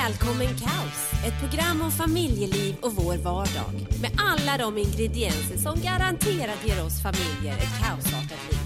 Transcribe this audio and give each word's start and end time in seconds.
Välkommen 0.00 0.46
Kaos! 0.46 1.24
Ett 1.26 1.38
program 1.40 1.82
om 1.82 1.90
familjeliv 1.90 2.76
och 2.80 2.92
vår 2.92 3.16
vardag. 3.16 3.72
Med 4.02 4.10
alla 4.18 4.58
de 4.58 4.78
ingredienser 4.78 5.56
som 5.58 5.80
garanterat 5.80 6.66
ger 6.66 6.84
oss 6.84 7.02
familjer 7.02 7.54
ett 7.58 7.74
kaosartat 7.82 8.42
liv. 8.50 8.60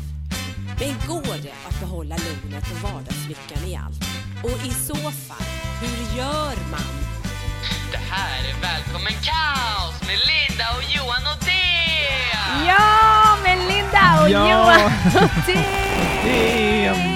Men 0.81 1.09
går 1.09 1.37
det 1.43 1.54
att 1.69 1.81
behålla 1.81 2.17
lugnet 2.17 2.65
och 2.73 2.91
vardagslyckan 2.91 3.65
i 3.69 3.77
allt? 3.77 4.03
Och 4.45 4.67
i 4.67 4.71
så 4.71 4.97
fall, 4.97 5.47
hur 5.81 6.19
gör 6.19 6.57
man? 6.71 6.94
Det 7.93 8.03
här 8.11 8.38
är 8.51 8.61
Välkommen 8.63 9.17
Kaos 9.29 10.01
med 10.08 10.19
Linda 10.31 10.67
och 10.77 10.85
Johan 10.95 11.22
och 11.33 11.45
det! 11.45 12.67
Ja, 12.69 13.37
med 13.43 13.58
Linda 13.58 14.22
och 14.22 14.31
Ja. 14.31 14.51
Johan 14.51 14.93
Nordén! 15.15 17.12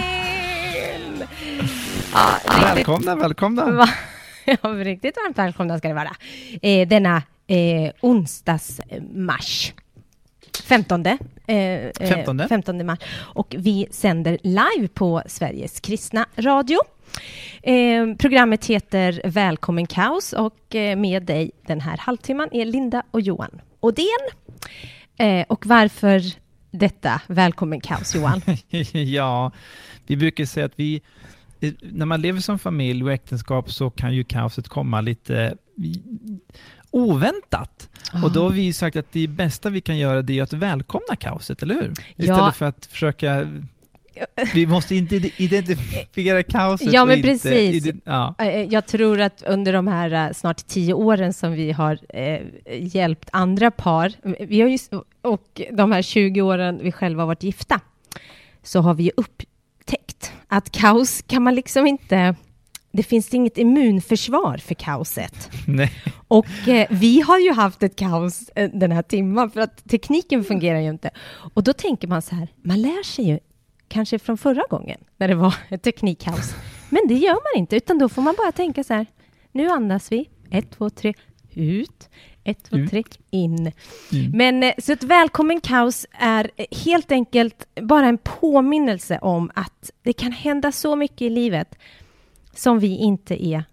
Ja, 2.13 2.37
riktigt, 2.45 2.77
Välkomna, 2.77 3.17
välkomna. 3.17 3.71
va, 3.71 3.89
ja, 4.45 4.69
riktigt 4.69 5.17
varmt 5.17 5.39
välkomna 5.39 5.79
ska 5.79 5.89
det 5.89 5.95
vara. 5.95 6.17
Eh, 6.63 6.89
denna 6.89 7.23
eh, 7.47 7.93
onsdagsmars. 8.01 9.73
15. 10.65 11.07
Eh, 11.07 11.17
eh, 11.47 11.91
15. 11.99 12.43
15 12.49 12.87
mars. 12.87 12.99
Och 13.19 13.55
vi 13.59 13.87
sänder 13.91 14.39
live 14.43 14.89
på 14.95 15.23
Sveriges 15.27 15.81
kristna 15.81 16.27
radio. 16.37 16.79
Eh, 17.63 18.15
programmet 18.19 18.67
heter 18.67 19.23
Välkommen 19.25 19.87
kaos 19.87 20.33
och 20.33 20.75
eh, 20.75 20.97
med 20.97 21.23
dig 21.23 21.51
den 21.67 21.81
här 21.81 21.97
halvtimman 21.97 22.49
är 22.53 22.65
Linda 22.65 23.03
och 23.11 23.21
Johan 23.21 23.61
Odén. 23.81 24.05
Eh, 25.19 25.45
och 25.49 25.67
varför 25.67 26.23
detta 26.71 27.21
Välkommen 27.27 27.81
kaos, 27.81 28.15
Johan? 28.15 28.43
ja, 28.93 29.53
vi 30.07 30.17
brukar 30.17 30.45
säga 30.45 30.67
att 30.67 30.73
vi, 30.77 31.03
när 31.83 32.07
man 32.07 32.21
lever 32.21 32.41
som 32.41 32.59
familj 32.59 33.05
och 33.05 33.13
äktenskap 33.13 33.73
så 33.73 33.91
kan 33.91 34.15
ju 34.15 34.25
kaoset 34.25 34.69
komma 34.69 35.01
lite 35.01 35.57
oväntat. 36.91 37.89
Och 38.25 38.33
då 38.33 38.43
har 38.43 38.51
vi 38.51 38.73
sagt 38.73 38.97
att 38.97 39.13
det 39.13 39.27
bästa 39.29 39.71
vi 39.71 39.81
kan 39.81 39.99
göra 39.99 40.23
det 40.23 40.39
är 40.39 40.43
att 40.43 40.53
välkomna 40.53 41.17
kaoset, 41.19 41.63
eller 41.63 41.75
hur? 41.75 41.91
Istället 42.17 42.27
Ja. 42.39 42.53
för 42.53 42.67
att 42.67 42.87
försöka... 42.87 43.49
Vi 44.55 44.67
måste 44.67 44.95
inte 44.97 45.17
identifiera 45.37 46.43
kaoset. 46.43 46.93
Ja, 46.93 47.05
men 47.05 47.23
precis. 47.23 47.87
ja. 48.05 48.35
Eh, 48.39 48.63
Jag 48.63 48.87
tror 48.87 49.21
att 49.21 49.43
under 49.47 49.73
de 49.73 49.87
här 49.87 50.27
eh, 50.29 50.33
snart 50.33 50.57
tio 50.67 50.95
åren 50.95 51.33
som 51.33 51.53
vi 51.53 51.73
har 51.73 51.99
eh, 52.09 52.41
hjälpt 52.97 53.29
andra 53.33 53.71
par, 53.71 54.13
vi 54.47 54.61
har 54.61 54.69
ju, 54.69 54.75
s- 54.75 54.91
och 55.23 55.61
de 55.73 55.93
här 55.93 56.03
20 56.03 56.41
åren 56.43 56.81
vi 56.83 56.93
själva 56.93 57.23
har 57.23 57.27
varit 57.27 57.43
gifta, 57.43 57.81
så 58.63 58.81
har 58.81 58.95
vi 58.95 59.03
ju 59.05 59.11
upptäckt 59.17 59.50
att 60.51 60.71
kaos 60.71 61.23
kan 61.27 61.43
man 61.43 61.55
liksom 61.55 61.87
inte, 61.87 62.35
det 62.93 63.03
finns 63.03 63.35
inget 63.35 63.59
immunförsvar 63.59 64.59
för 64.59 64.75
kaoset. 64.75 65.51
Nej. 65.67 65.93
Och 66.29 66.69
eh, 66.69 66.87
vi 66.91 67.21
har 67.21 67.39
ju 67.39 67.53
haft 67.53 67.83
ett 67.83 67.97
kaos 67.97 68.49
eh, 68.55 68.71
den 68.75 68.93
här 68.93 69.03
timmen 69.03 69.51
för 69.51 69.61
att 69.61 69.89
tekniken 69.89 70.45
fungerar 70.45 70.81
ju 70.81 70.89
inte. 70.89 71.11
Och 71.55 71.63
då 71.63 71.73
tänker 71.73 72.09
man 72.09 72.23
så 72.23 72.35
här, 72.35 72.49
man 72.63 72.83
lär 72.83 73.03
sig 73.03 73.29
ju 73.29 73.39
kanske 73.89 74.19
från 74.19 74.39
förra 74.39 74.63
gången 74.71 75.01
när 75.17 75.29
det 75.29 75.35
var 75.35 75.55
ett 75.69 75.83
teknikkaos. 75.83 76.55
Men 76.89 77.09
det 77.09 77.15
gör 77.15 77.33
man 77.33 77.61
inte, 77.61 77.77
utan 77.77 77.99
då 77.99 78.09
får 78.09 78.23
man 78.23 78.35
bara 78.39 78.53
tänka 78.53 78.85
så 78.85 78.95
här, 78.95 79.07
nu 79.53 79.69
andas 79.69 80.13
vi, 80.13 80.29
ett, 80.51 80.71
två, 80.71 80.91
tre, 80.91 81.15
ut, 81.55 82.09
ett, 82.51 82.63
två, 82.63 82.77
Ut. 82.77 82.91
tre, 82.91 83.05
in. 83.31 83.73
Mm. 84.13 84.31
Men 84.35 84.63
eh, 84.63 84.73
så 84.79 84.93
ett 84.93 85.03
välkommen 85.03 85.61
kaos 85.61 86.07
är 86.13 86.51
eh, 86.57 86.67
helt 86.85 87.13
enkelt 87.13 87.67
bara 87.83 88.07
en 88.07 88.19
påminnelse 88.19 89.19
om 89.19 89.51
att 89.55 89.91
det 90.03 90.13
kan 90.13 90.33
hända 90.33 90.73
så 90.73 90.97
mycket 90.97 91.21
i 91.23 91.31
livet 91.31 91.75
som 92.55 92.79
vi 92.79 92.97
inte 92.97 93.47
är 93.47 93.65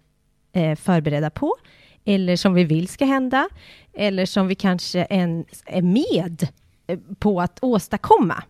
eh, 0.52 0.76
förberedda 0.76 1.30
på, 1.30 1.54
eller 2.04 2.36
som 2.36 2.54
vi 2.54 2.64
vill 2.64 2.88
ska 2.88 3.04
hända, 3.04 3.48
eller 3.94 4.26
som 4.26 4.48
vi 4.48 4.54
kanske 4.54 5.06
ens 5.10 5.46
är 5.66 5.82
med 5.82 6.48
på 7.18 7.40
att 7.40 7.58
åstadkomma. 7.62 8.42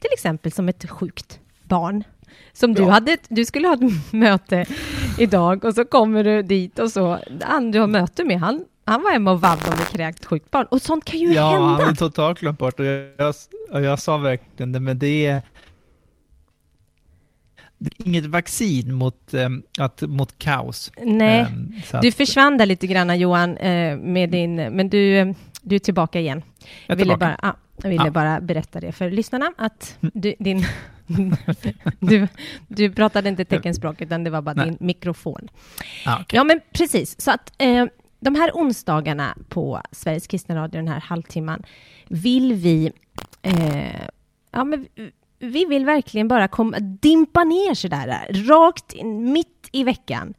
Till 0.00 0.10
exempel 0.12 0.52
som 0.52 0.68
ett 0.68 0.90
sjukt 0.90 1.40
barn. 1.64 2.04
Som 2.52 2.74
du 2.74 2.82
Ja. 2.82 2.90
hade, 2.90 3.16
du 3.28 3.44
skulle 3.44 3.68
ha 3.68 3.74
ett 3.74 3.80
möte 4.12 4.66
idag 5.18 5.64
och 5.64 5.74
så 5.74 5.84
kommer 5.84 6.24
du 6.24 6.42
dit 6.42 6.78
och 6.78 6.90
så, 6.92 7.18
han 7.40 7.70
du 7.70 7.80
har 7.80 7.86
möte 7.86 8.24
med, 8.24 8.40
han, 8.40 8.64
han 8.84 9.02
var 9.02 9.12
hemma 9.12 9.30
och 9.32 9.40
vabbade 9.40 9.68
om 9.76 9.80
ett 9.82 9.92
kräkt 9.92 10.24
sjukt 10.24 10.50
barn. 10.50 10.66
Och 10.70 10.82
sånt 10.82 11.04
kan 11.04 11.18
ju 11.20 11.32
Ja, 11.34 11.50
han 11.52 11.68
hända. 11.68 11.84
har 11.84 11.92
totalt 11.94 12.40
glömt 12.40 12.58
bort 12.58 12.80
och 12.80 12.86
jag, 12.86 13.08
jag, 13.16 13.34
och 13.70 13.82
jag 13.82 13.98
sa 13.98 14.16
verkligen 14.16 14.72
det, 14.72 14.80
men 14.80 14.98
det 14.98 15.26
är, 15.26 15.42
inget 17.96 18.26
vaccin 18.26 18.94
mot, 18.94 19.34
ähm, 19.34 19.62
att, 19.78 20.00
mot 20.02 20.38
kaos. 20.38 20.92
Nej, 21.02 21.40
Ehm, 21.40 21.72
så 21.84 22.00
du 22.00 22.08
att- 22.08 22.14
försvann 22.14 22.58
där 22.58 22.66
lite 22.66 22.86
grann 22.86 23.18
Johan, 23.20 23.56
eh, 23.56 23.96
med 23.96 24.30
din, 24.30 24.54
men 24.56 24.88
du, 24.88 25.34
du 25.62 25.74
är 25.74 25.78
tillbaka 25.78 26.20
igen. 26.20 26.42
Jag 26.86 26.96
ville, 26.96 27.12
tillbaka. 27.12 27.36
bara, 27.42 27.48
ja, 27.48 27.56
jag 27.82 27.90
ville 27.90 28.04
Ja. 28.04 28.10
bara 28.10 28.40
berätta 28.40 28.80
det 28.80 28.92
för 28.92 29.10
lyssnarna, 29.10 29.52
att 29.58 29.96
du, 30.00 30.34
din, 30.38 30.64
du, 32.00 32.28
du 32.68 32.92
pratade 32.92 33.28
inte 33.28 33.44
teckenspråk, 33.44 34.00
utan 34.00 34.24
det 34.24 34.30
var 34.30 34.42
bara 34.42 34.54
Nej. 34.54 34.66
din 34.66 34.76
mikrofon. 34.80 35.48
Ah, 36.06 36.14
okej. 36.20 36.36
Ja, 36.36 36.44
men 36.44 36.60
precis. 36.72 37.20
Så 37.20 37.30
att 37.30 37.52
eh, 37.58 37.86
de 38.22 38.34
här 38.34 38.50
onsdagarna 38.54 39.36
på 39.48 39.80
Sveriges 39.92 40.26
kristna 40.26 40.54
radio, 40.54 40.78
den 40.78 40.88
här 40.88 41.00
halvtimman, 41.00 41.62
vill 42.08 42.54
vi... 42.54 42.92
Eh, 43.42 44.06
ja, 44.50 44.64
men 44.64 44.86
vi 45.38 45.64
vill 45.64 45.84
verkligen 45.84 46.28
bara 46.28 46.48
kom, 46.48 46.74
dimpa 46.80 47.44
ner 47.44 47.74
sådär, 47.74 48.26
rakt 48.48 48.92
in, 48.92 49.32
mitt 49.32 49.68
i 49.72 49.84
veckan 49.84 50.34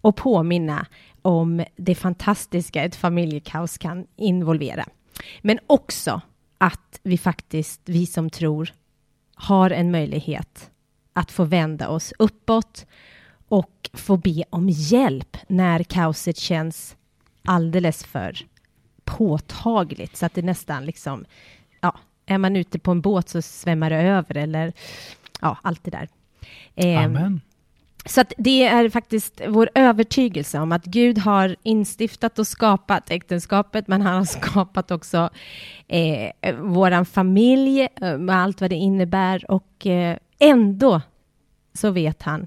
och 0.00 0.16
påminna 0.16 0.86
om 1.22 1.64
det 1.76 1.94
fantastiska 1.94 2.84
ett 2.84 2.96
familjekaos 2.96 3.78
kan 3.78 4.06
involvera. 4.16 4.84
Men 5.42 5.58
också 5.66 6.20
att 6.58 7.00
vi 7.02 7.18
faktiskt, 7.18 7.80
vi 7.84 8.06
som 8.06 8.30
tror, 8.30 8.72
har 9.34 9.70
en 9.70 9.90
möjlighet 9.90 10.70
att 11.12 11.32
få 11.32 11.44
vända 11.44 11.88
oss 11.88 12.12
uppåt 12.18 12.86
och 13.48 13.90
få 13.92 14.16
be 14.16 14.44
om 14.50 14.68
hjälp 14.68 15.36
när 15.48 15.82
kaoset 15.82 16.36
känns 16.36 16.96
alldeles 17.48 18.04
för 18.04 18.36
påtagligt 19.04 20.16
så 20.16 20.26
att 20.26 20.34
det 20.34 20.42
nästan 20.42 20.84
liksom, 20.84 21.24
ja, 21.80 21.94
är 22.26 22.38
man 22.38 22.56
ute 22.56 22.78
på 22.78 22.90
en 22.90 23.00
båt 23.00 23.28
så 23.28 23.42
svämmar 23.42 23.90
det 23.90 23.96
över 23.96 24.36
eller 24.36 24.72
ja, 25.40 25.56
allt 25.62 25.84
det 25.84 25.90
där. 25.90 26.08
Ehm, 26.74 27.04
Amen. 27.04 27.40
så 28.04 28.20
att 28.20 28.32
det 28.38 28.64
är 28.64 28.90
faktiskt 28.90 29.40
vår 29.48 29.70
övertygelse 29.74 30.58
om 30.58 30.72
att 30.72 30.84
Gud 30.84 31.18
har 31.18 31.56
instiftat 31.62 32.38
och 32.38 32.46
skapat 32.46 33.10
äktenskapet, 33.10 33.88
men 33.88 34.02
han 34.02 34.14
har 34.14 34.24
skapat 34.24 34.90
också 34.90 35.30
eh, 35.86 36.54
våran 36.56 37.06
familj 37.06 37.88
eh, 37.96 38.18
med 38.18 38.36
allt 38.36 38.60
vad 38.60 38.70
det 38.70 38.76
innebär 38.76 39.50
och 39.50 39.86
eh, 39.86 40.16
ändå 40.38 41.02
så 41.74 41.90
vet 41.90 42.22
han 42.22 42.46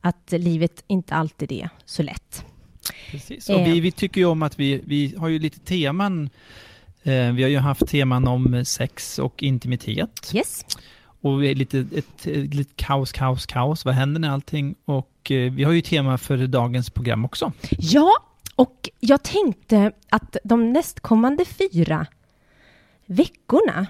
att 0.00 0.32
livet 0.32 0.84
inte 0.86 1.14
alltid 1.14 1.52
är 1.52 1.70
så 1.84 2.02
lätt. 2.02 2.44
Precis. 3.10 3.48
Och 3.48 3.66
vi, 3.66 3.80
vi 3.80 3.92
tycker 3.92 4.20
ju 4.20 4.26
om 4.26 4.42
att 4.42 4.58
vi, 4.58 4.80
vi 4.84 5.14
har 5.18 5.28
ju 5.28 5.38
lite 5.38 5.58
teman. 5.58 6.30
Eh, 7.02 7.32
vi 7.32 7.42
har 7.42 7.50
ju 7.50 7.58
haft 7.58 7.86
teman 7.86 8.28
om 8.28 8.64
sex 8.64 9.18
och 9.18 9.42
intimitet. 9.42 10.32
Yes. 10.34 10.64
Och 11.20 11.42
vi 11.42 11.50
är 11.50 11.54
lite, 11.54 11.78
ett, 11.78 12.26
ett, 12.26 12.54
lite 12.54 12.72
kaos, 12.76 13.12
kaos, 13.12 13.46
kaos. 13.46 13.84
Vad 13.84 13.94
händer 13.94 14.20
när 14.20 14.30
allting? 14.30 14.74
Och 14.84 15.30
eh, 15.30 15.52
vi 15.52 15.64
har 15.64 15.72
ju 15.72 15.80
tema 15.80 16.18
för 16.18 16.36
dagens 16.36 16.90
program 16.90 17.24
också. 17.24 17.52
Ja, 17.78 18.12
och 18.56 18.88
jag 19.00 19.22
tänkte 19.22 19.92
att 20.08 20.36
de 20.44 20.72
nästkommande 20.72 21.44
fyra 21.44 22.06
veckorna, 23.06 23.86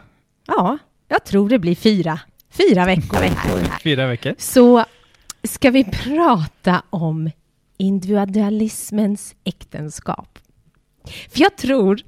ja, 0.46 0.78
jag 1.08 1.24
tror 1.24 1.48
det 1.48 1.58
blir 1.58 1.74
fyra, 1.74 2.20
fyra 2.50 2.86
veckor 2.86 3.16
här. 3.16 3.78
Fyra 3.78 4.06
veckor. 4.06 4.34
så 4.38 4.84
ska 5.42 5.70
vi 5.70 5.84
prata 5.84 6.82
om 6.90 7.30
individualismens 7.80 9.34
äktenskap. 9.44 10.38
För 11.04 11.40
jag 11.40 11.56
tror 11.56 12.00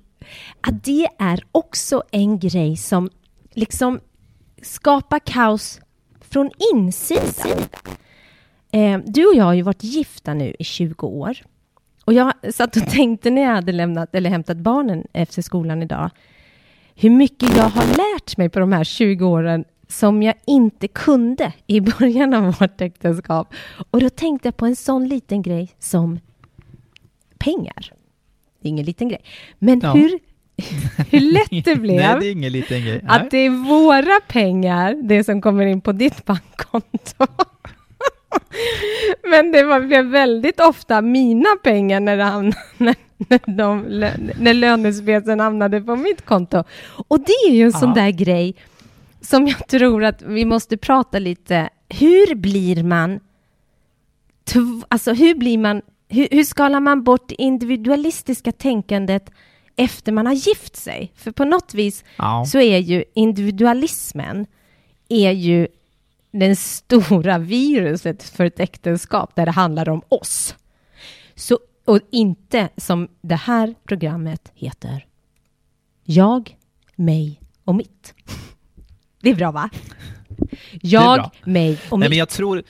att 0.61 0.85
det 0.85 1.09
är 1.19 1.45
också 1.53 2.03
en 2.11 2.39
grej 2.39 2.77
som 2.77 3.11
liksom 3.53 4.01
skapar 4.63 5.19
kaos 5.19 5.81
från 6.21 6.51
insidan. 6.75 7.59
Eh, 8.73 8.99
du 9.07 9.27
och 9.27 9.35
jag 9.35 9.45
har 9.45 9.55
ju 9.55 9.63
varit 9.63 9.85
gifta 9.85 10.35
nu 10.35 10.55
i 10.59 10.65
20 10.65 11.07
år. 11.07 11.37
Och 12.05 12.13
jag 12.13 12.33
satt 12.55 12.77
och 12.77 12.87
tänkte 12.91 13.31
när 13.31 13.43
jag 13.43 13.55
hade 13.55 13.73
lämnat, 13.73 14.15
eller 14.15 14.31
hämtat 14.31 14.57
barnen 14.57 15.07
efter 15.13 15.43
skolan 15.43 15.83
idag, 15.83 16.11
hur 16.95 17.11
mycket 17.11 17.57
jag 17.57 17.69
har 17.69 17.87
lärt 17.87 18.37
mig 18.37 18.49
på 18.49 18.61
de 18.61 18.73
här 18.73 18.85
20 18.85 19.25
åren 19.25 19.65
som 19.93 20.23
jag 20.23 20.35
inte 20.47 20.89
kunde 20.89 21.53
i 21.67 21.81
början 21.81 22.35
av 22.35 22.45
vårt 22.61 22.81
äktenskap. 22.81 23.55
Och 23.91 24.01
då 24.01 24.11
tänkte 24.11 24.49
jag 24.49 24.57
på 24.57 24.67
en 24.67 24.77
sån 24.77 25.09
liten 25.09 25.43
grej 25.43 25.71
som 25.79 26.21
pengar. 27.39 27.93
Det 28.63 28.69
är 28.69 28.71
ingen 28.71 28.87
liten 28.87 29.09
grej. 29.09 29.21
Men 29.59 29.81
Ja. 29.83 29.93
hur, 29.93 30.19
hur 31.11 31.21
lätt 31.21 31.65
det 31.65 31.77
blev 31.77 31.97
Nej, 31.97 32.17
det 32.21 32.27
är 32.27 32.33
ingen 32.33 32.53
liten 32.53 32.81
grej. 32.81 33.01
Nej. 33.03 33.21
att 33.21 33.31
det 33.31 33.39
är 33.39 33.51
våra 33.51 34.21
pengar, 34.29 34.95
det 35.03 35.25
som 35.25 35.41
kommer 35.43 35.67
in 35.67 35.81
på 35.81 35.93
ditt 35.93 36.25
bankkonto. 36.25 37.27
Men 39.31 39.53
det 39.53 39.63
var, 39.65 39.81
blev 39.81 40.05
väldigt 40.07 40.61
ofta 40.61 41.01
mina 41.01 41.49
pengar 41.63 42.01
när, 42.01 42.17
det 42.17 42.25
hamnade, 42.25 42.57
när, 42.79 42.95
när, 43.19 43.57
de, 43.57 43.81
när 44.41 44.55
lönespecen 44.55 45.41
hamnade 45.41 45.81
på 45.81 45.97
mitt 45.97 46.25
konto. 46.25 46.65
Och 47.09 47.21
det 47.21 47.33
är 47.49 47.53
ju 47.53 47.65
en 47.65 47.73
sån 47.73 47.95
där 47.95 48.11
grej 48.11 48.55
som 49.23 49.47
jag 49.47 49.69
tror 49.69 50.05
att 50.05 50.23
vi 50.23 50.45
måste 50.45 50.77
prata 50.77 51.19
lite. 51.19 51.69
Hur 51.89 52.35
blir 52.35 52.85
man... 52.85 53.21
Alltså 54.89 55.13
hur 55.13 55.35
blir 55.35 55.59
man... 55.59 55.83
Hur, 56.09 56.29
hur 56.31 56.45
skalar 56.45 56.81
man 56.81 57.05
bort 57.05 57.29
det 57.29 57.43
individualistiska 57.43 58.53
tänkandet 58.53 59.31
efter 59.77 60.13
man 60.13 60.27
har 60.27 60.35
gift 60.35 60.77
sig? 60.77 61.13
För 61.17 61.33
på 61.33 61.45
något 61.45 61.75
vis 61.75 62.05
ja. 62.17 62.45
så 62.47 62.61
är 62.61 62.79
ju 62.79 63.05
individualismen 63.15 64.47
är 65.09 65.31
ju 65.31 65.69
det 66.33 66.57
stora 66.57 67.39
viruset 67.39 68.23
för 68.23 68.45
ett 68.45 68.61
äktenskap 68.61 69.37
där 69.37 69.47
det 69.47 69.53
handlar 69.53 69.89
om 69.89 70.03
oss. 70.09 70.57
Så, 71.35 71.59
och 71.85 72.01
inte 72.11 72.69
som 72.77 73.09
det 73.21 73.37
här 73.37 73.75
programmet 73.85 74.53
heter. 74.55 75.07
Jag, 76.05 76.57
mig 76.97 77.41
och 77.65 77.75
mitt. 77.75 78.15
Det 79.23 79.31
är 79.31 79.35
bra 79.35 79.51
va? 79.51 79.71
Jag, 80.81 81.19
bra. 81.19 81.31
mig 81.45 81.79
och 81.89 81.99
Nej, 81.99 82.09
mitt. 82.09 82.11
Men 82.11 82.19
jag 82.19 82.29
tror, 82.29 82.63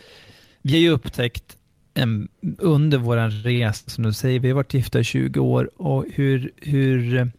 vi 0.62 0.72
har 0.72 0.80
ju 0.80 0.90
upptäckt 0.90 1.56
um, 1.94 2.28
under 2.58 2.98
vår 2.98 3.42
resa, 3.42 3.90
som 3.90 4.04
du 4.04 4.12
säger, 4.12 4.40
vi 4.40 4.48
har 4.48 4.54
varit 4.54 4.74
gifta 4.74 5.00
i 5.00 5.04
20 5.04 5.40
år 5.40 5.70
och 5.76 6.06
hur, 6.14 6.52
hur 6.56 7.30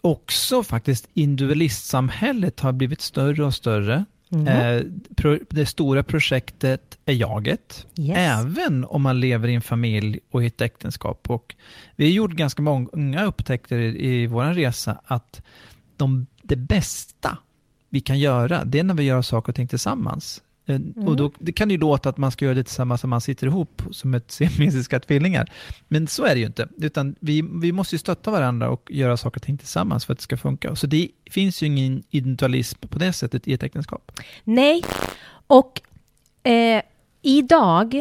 också 0.00 0.62
faktiskt 0.62 1.08
individualistsamhället 1.14 2.60
har 2.60 2.72
blivit 2.72 3.00
större 3.00 3.44
och 3.44 3.54
större. 3.54 4.04
Mm. 4.32 4.46
Eh, 4.46 5.36
det 5.50 5.66
stora 5.66 6.02
projektet 6.02 6.98
är 7.04 7.12
jaget, 7.12 7.86
yes. 7.98 8.16
även 8.18 8.84
om 8.84 9.02
man 9.02 9.20
lever 9.20 9.48
i 9.48 9.54
en 9.54 9.62
familj 9.62 10.18
och 10.30 10.44
i 10.44 10.46
ett 10.46 10.60
äktenskap. 10.60 11.30
Och 11.30 11.54
vi 11.96 12.04
har 12.04 12.12
gjort 12.12 12.32
ganska 12.32 12.62
många 12.62 13.24
upptäckter 13.24 13.78
i, 13.78 14.06
i 14.06 14.26
vår 14.26 14.44
resa 14.44 15.00
att 15.04 15.42
de, 15.96 16.26
det 16.42 16.56
bästa 16.56 17.38
vi 17.90 18.00
kan 18.00 18.18
göra, 18.18 18.64
det 18.64 18.78
är 18.78 18.84
när 18.84 18.94
vi 18.94 19.02
gör 19.02 19.22
saker 19.22 19.52
och 19.52 19.56
ting 19.56 19.68
tillsammans. 19.68 20.42
Mm. 20.66 21.08
Och 21.08 21.16
då, 21.16 21.32
det 21.38 21.52
kan 21.52 21.70
ju 21.70 21.78
låta 21.78 22.08
att 22.08 22.16
man 22.16 22.30
ska 22.30 22.44
göra 22.44 22.54
det 22.54 22.64
tillsammans 22.64 23.00
som 23.00 23.10
man 23.10 23.20
sitter 23.20 23.46
ihop 23.46 23.82
som 23.90 24.14
ett 24.14 24.30
siamesiska 24.30 25.00
tvillingar. 25.00 25.52
Men 25.88 26.06
så 26.06 26.24
är 26.24 26.34
det 26.34 26.40
ju 26.40 26.46
inte, 26.46 26.68
utan 26.76 27.14
vi, 27.20 27.42
vi 27.62 27.72
måste 27.72 27.94
ju 27.94 27.98
stötta 27.98 28.30
varandra 28.30 28.70
och 28.70 28.90
göra 28.90 29.16
saker 29.16 29.38
och 29.38 29.42
ting 29.42 29.58
tillsammans 29.58 30.04
för 30.04 30.12
att 30.12 30.18
det 30.18 30.22
ska 30.22 30.36
funka. 30.36 30.76
Så 30.76 30.86
det 30.86 31.08
finns 31.30 31.62
ju 31.62 31.66
ingen 31.66 32.02
individualism 32.10 32.78
på 32.88 32.98
det 32.98 33.12
sättet 33.12 33.48
i 33.48 33.52
ett 33.52 33.62
äktenskap. 33.62 34.12
Nej, 34.44 34.82
och 35.46 35.80
eh, 36.42 36.82
idag 37.22 37.94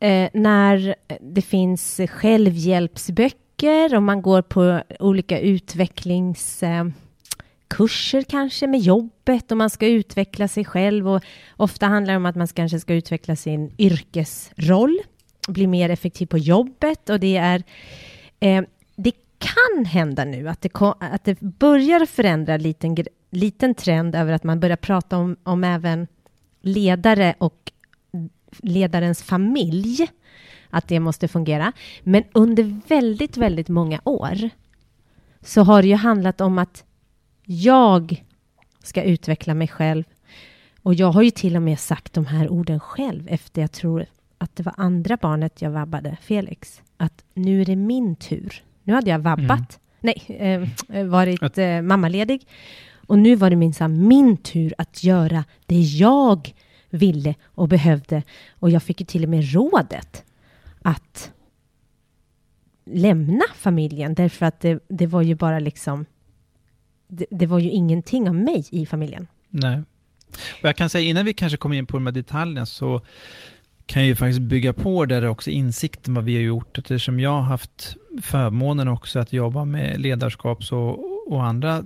eh, 0.00 0.28
när 0.34 0.94
det 1.20 1.42
finns 1.42 2.00
självhjälpsböcker 2.08 3.94
och 3.94 4.02
man 4.02 4.22
går 4.22 4.42
på 4.42 4.82
olika 5.00 5.40
utvecklings... 5.40 6.62
Eh, 6.62 6.84
kurser 7.68 8.22
kanske 8.22 8.66
med 8.66 8.80
jobbet 8.80 9.50
och 9.50 9.56
man 9.56 9.70
ska 9.70 9.86
utveckla 9.86 10.48
sig 10.48 10.64
själv 10.64 11.08
och 11.08 11.24
ofta 11.56 11.86
handlar 11.86 12.12
det 12.12 12.16
om 12.16 12.26
att 12.26 12.36
man 12.36 12.46
kanske 12.46 12.80
ska 12.80 12.94
utveckla 12.94 13.36
sin 13.36 13.72
yrkesroll, 13.78 14.98
bli 15.48 15.66
mer 15.66 15.90
effektiv 15.90 16.26
på 16.26 16.38
jobbet 16.38 17.10
och 17.10 17.20
det 17.20 17.36
är 17.36 17.62
eh, 18.40 18.62
det 18.96 19.12
kan 19.38 19.84
hända 19.84 20.24
nu 20.24 20.48
att 20.48 20.60
det, 20.60 20.70
att 20.98 21.24
det 21.24 21.40
börjar 21.40 22.06
förändra 22.06 22.56
liten, 22.56 22.96
liten 23.30 23.74
trend 23.74 24.14
över 24.14 24.32
att 24.32 24.44
man 24.44 24.60
börjar 24.60 24.76
prata 24.76 25.16
om, 25.16 25.36
om 25.42 25.64
även 25.64 26.06
ledare 26.62 27.34
och 27.38 27.72
ledarens 28.58 29.22
familj, 29.22 30.08
att 30.70 30.88
det 30.88 31.00
måste 31.00 31.28
fungera. 31.28 31.72
Men 32.02 32.24
under 32.32 32.80
väldigt, 32.88 33.36
väldigt 33.36 33.68
många 33.68 34.00
år 34.04 34.50
så 35.42 35.62
har 35.62 35.82
det 35.82 35.88
ju 35.88 35.94
handlat 35.94 36.40
om 36.40 36.58
att 36.58 36.84
jag 37.44 38.24
ska 38.82 39.02
utveckla 39.02 39.54
mig 39.54 39.68
själv. 39.68 40.04
Och 40.82 40.94
jag 40.94 41.12
har 41.12 41.22
ju 41.22 41.30
till 41.30 41.56
och 41.56 41.62
med 41.62 41.80
sagt 41.80 42.12
de 42.12 42.26
här 42.26 42.48
orden 42.48 42.80
själv 42.80 43.28
efter 43.28 43.60
jag 43.60 43.72
tror 43.72 44.06
att 44.38 44.56
det 44.56 44.62
var 44.62 44.74
andra 44.76 45.16
barnet 45.16 45.62
jag 45.62 45.70
vabbade, 45.70 46.16
Felix. 46.22 46.82
Att 46.96 47.24
nu 47.34 47.60
är 47.60 47.64
det 47.64 47.76
min 47.76 48.16
tur. 48.16 48.62
Nu 48.82 48.92
hade 48.92 49.10
jag 49.10 49.18
vabbat, 49.18 49.78
mm. 50.02 50.14
nej, 50.26 50.68
eh, 50.88 51.04
varit 51.04 51.58
eh, 51.58 51.82
mammaledig. 51.82 52.46
Och 53.06 53.18
nu 53.18 53.34
var 53.34 53.50
det 53.50 53.56
minsann 53.56 54.08
min 54.08 54.36
tur 54.36 54.74
att 54.78 55.04
göra 55.04 55.44
det 55.66 55.80
jag 55.80 56.54
ville 56.90 57.34
och 57.44 57.68
behövde. 57.68 58.22
Och 58.50 58.70
jag 58.70 58.82
fick 58.82 59.00
ju 59.00 59.06
till 59.06 59.22
och 59.22 59.30
med 59.30 59.52
rådet 59.52 60.24
att 60.82 61.32
lämna 62.84 63.44
familjen 63.54 64.14
därför 64.14 64.46
att 64.46 64.60
det, 64.60 64.84
det 64.88 65.06
var 65.06 65.22
ju 65.22 65.34
bara 65.34 65.58
liksom 65.58 66.06
det, 67.16 67.26
det, 67.30 67.46
var 67.46 67.58
ju 67.58 67.70
ingenting 67.70 68.28
av 68.28 68.34
mig 68.34 68.64
i 68.70 68.86
familjen. 68.86 69.26
Nej. 69.50 69.82
Och 70.62 70.68
jag 70.68 70.76
kan 70.76 70.90
säga 70.90 71.10
innan 71.10 71.24
vi 71.24 71.34
kanske 71.34 71.56
kommer 71.56 71.76
in 71.76 71.86
på 71.86 71.96
de 71.96 72.06
här 72.06 72.12
detaljerna 72.12 72.66
så 72.66 73.00
kan 73.86 74.02
jag 74.02 74.08
ju 74.08 74.16
faktiskt 74.16 74.40
bygga 74.40 74.72
på 74.72 75.04
där 75.04 75.28
också 75.28 75.50
insikten 75.50 76.14
vad 76.14 76.24
vi 76.24 76.34
har 76.34 76.42
gjort. 76.42 76.78
Eftersom 76.78 77.20
jag 77.20 77.30
har 77.30 77.40
haft 77.40 77.96
förmånen 78.22 78.88
också 78.88 79.18
att 79.18 79.32
jobba 79.32 79.64
med 79.64 80.00
ledarskap 80.00 80.58
och, 80.72 81.32
och 81.32 81.44
andra 81.44 81.84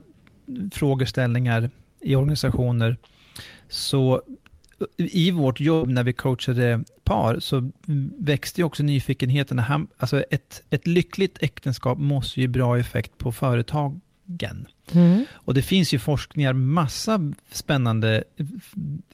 frågeställningar 0.73 1.71
i 2.01 2.17
organisationer. 2.17 2.97
Så 3.69 4.23
i 4.97 5.31
vårt 5.31 5.61
jobb 5.61 5.89
när 5.89 6.05
vi 6.05 6.13
coachade 6.13 6.85
par 7.05 7.41
så 7.41 7.71
växte 8.19 8.61
ju 8.61 8.65
också 8.65 8.83
nyfikenheten. 8.83 9.63
Alltså 9.97 10.23
ett, 10.31 10.63
ett 10.71 10.87
lyckligt 10.87 11.39
äktenskap 11.41 11.99
måste 11.99 12.41
ju 12.41 12.49
bra 12.49 12.79
effekt 12.79 13.19
på 13.19 13.33
företag 13.33 14.01
gen. 14.29 14.67
Mm. 14.93 15.25
Och 15.33 15.55
det 15.55 15.63
finns 15.63 15.95
ju 15.95 15.99
forskningar, 15.99 16.53
massa 16.53 17.33
spännande 17.51 18.25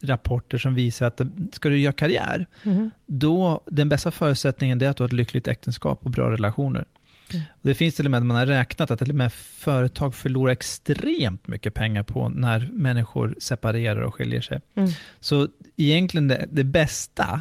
rapporter 0.01 0.59
som 0.59 0.75
visar 0.75 1.07
att 1.07 1.21
ska 1.53 1.69
du 1.69 1.79
göra 1.79 1.93
karriär, 1.93 2.47
mm. 2.63 2.91
då 3.07 3.61
den 3.67 3.89
bästa 3.89 4.11
förutsättningen 4.11 4.83
är 4.83 4.89
att 4.89 4.97
du 4.97 5.03
har 5.03 5.09
ett 5.09 5.13
lyckligt 5.13 5.49
äktenskap 5.49 6.01
och 6.03 6.11
bra 6.11 6.31
relationer. 6.31 6.85
Mm. 7.31 7.45
Och 7.53 7.69
det 7.69 7.75
finns 7.75 7.95
till 7.95 8.05
och 8.05 8.11
med, 8.11 8.27
man 8.27 8.37
har 8.37 8.47
räknat 8.47 8.91
att 8.91 8.99
till 8.99 9.11
och 9.11 9.15
med 9.15 9.33
företag 9.33 10.15
förlorar 10.15 10.53
extremt 10.53 11.47
mycket 11.49 11.75
pengar 11.75 12.03
på 12.03 12.29
när 12.29 12.69
människor 12.73 13.35
separerar 13.39 14.01
och 14.01 14.15
skiljer 14.15 14.41
sig. 14.41 14.61
Mm. 14.75 14.91
Så 15.21 15.49
egentligen 15.77 16.29
det, 16.29 16.49
det 16.51 16.65
bästa 16.65 17.41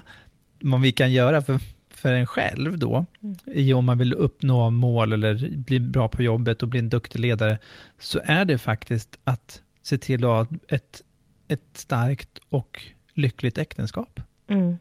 vad 0.62 0.82
vi 0.82 0.92
kan 0.92 1.12
göra 1.12 1.42
för 1.42 1.60
för 2.04 2.14
en 2.14 2.28
själv 2.28 2.78
då, 2.78 3.06
mm. 3.24 3.36
i 3.46 3.74
om 3.74 3.86
man 3.86 3.98
vill 3.98 4.14
uppnå 4.14 4.70
mål 4.70 5.14
eller 5.14 5.50
bli 5.58 5.80
bra 5.80 6.08
på 6.08 6.24
jobbet 6.24 6.64
och 6.64 6.70
bli 6.70 6.80
en 6.80 6.90
duktig 6.90 7.20
ledare, 7.20 7.58
så 8.00 8.22
är 8.24 8.46
det 8.46 8.58
faktiskt 8.58 9.20
att 9.24 9.62
se 9.84 9.98
till 9.98 10.24
att 10.24 10.30
ha 10.30 10.48
ett, 10.68 11.02
ett 11.48 11.62
starkt 11.74 12.40
och 12.50 12.82
lyckligt 13.14 13.58
äktenskap. 13.58 14.20
Mm. 14.48 14.78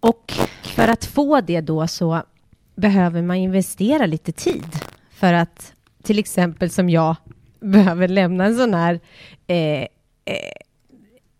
Och 0.00 0.32
för 0.62 0.88
att 0.88 1.04
få 1.04 1.40
det 1.40 1.60
då 1.60 1.86
så 1.86 2.22
behöver 2.74 3.22
man 3.22 3.36
investera 3.36 4.06
lite 4.06 4.32
tid 4.32 4.78
för 5.10 5.32
att 5.32 5.72
till 6.02 6.18
exempel 6.18 6.70
som 6.70 6.90
jag 6.90 7.16
behöver 7.60 8.08
lämna 8.08 8.44
en 8.44 8.56
sån 8.56 8.74
här 8.74 9.00
eh, 9.46 9.82
eh, 10.24 10.52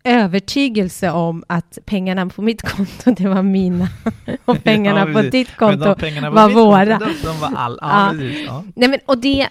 övertygelse 0.08 1.10
om 1.10 1.44
att 1.46 1.78
pengarna 1.84 2.26
på 2.26 2.42
mitt 2.42 2.62
konto, 2.62 3.10
det 3.10 3.28
var 3.28 3.42
mina 3.42 3.88
och 4.44 4.64
pengarna 4.64 5.08
ja, 5.08 5.14
på 5.14 5.22
ditt 5.22 5.56
konto 5.56 5.84
var, 5.84 6.30
var 6.30 6.48
våra. 6.48 6.98
Konto, 6.98 7.14
de, 7.24 7.40
var 7.40 7.52
all, 7.56 7.78
ja, 7.82 8.14
ja. 8.14 8.22
ja. 8.46 8.64
Nej, 8.76 8.88
men, 8.88 9.00
och 9.06 9.18
det, 9.18 9.48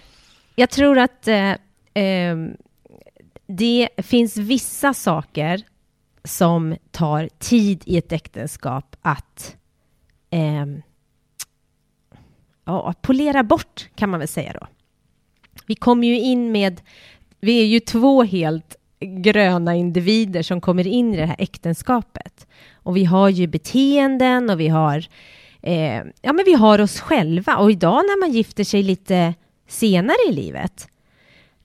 jag 0.54 0.70
tror 0.70 0.98
att 0.98 1.28
eh, 1.28 1.50
eh, 2.04 2.36
det 3.46 3.88
finns 3.96 4.36
vissa 4.36 4.94
saker 4.94 5.62
som 6.24 6.76
tar 6.90 7.28
tid 7.38 7.82
i 7.86 7.98
ett 7.98 8.12
äktenskap 8.12 8.96
att 9.02 9.56
eh, 10.30 10.66
ja, 12.64 12.94
polera 13.00 13.42
bort, 13.42 13.88
kan 13.94 14.10
man 14.10 14.20
väl 14.20 14.28
säga 14.28 14.52
då. 14.60 14.66
Vi 15.66 15.74
kommer 15.74 16.06
ju 16.06 16.20
in 16.20 16.52
med, 16.52 16.80
vi 17.40 17.60
är 17.60 17.66
ju 17.66 17.80
två 17.80 18.22
helt 18.22 18.76
gröna 19.00 19.74
individer 19.74 20.42
som 20.42 20.60
kommer 20.60 20.86
in 20.86 21.14
i 21.14 21.16
det 21.16 21.26
här 21.26 21.36
äktenskapet. 21.38 22.46
Och 22.74 22.96
vi 22.96 23.04
har 23.04 23.28
ju 23.28 23.46
beteenden 23.46 24.50
och 24.50 24.60
vi 24.60 24.68
har, 24.68 25.04
eh, 25.62 25.96
ja, 26.22 26.32
men 26.32 26.44
vi 26.44 26.54
har 26.54 26.80
oss 26.80 27.00
själva. 27.00 27.56
Och 27.56 27.70
idag 27.70 27.96
när 27.96 28.20
man 28.20 28.32
gifter 28.32 28.64
sig 28.64 28.82
lite 28.82 29.34
senare 29.68 30.16
i 30.28 30.32
livet, 30.32 30.88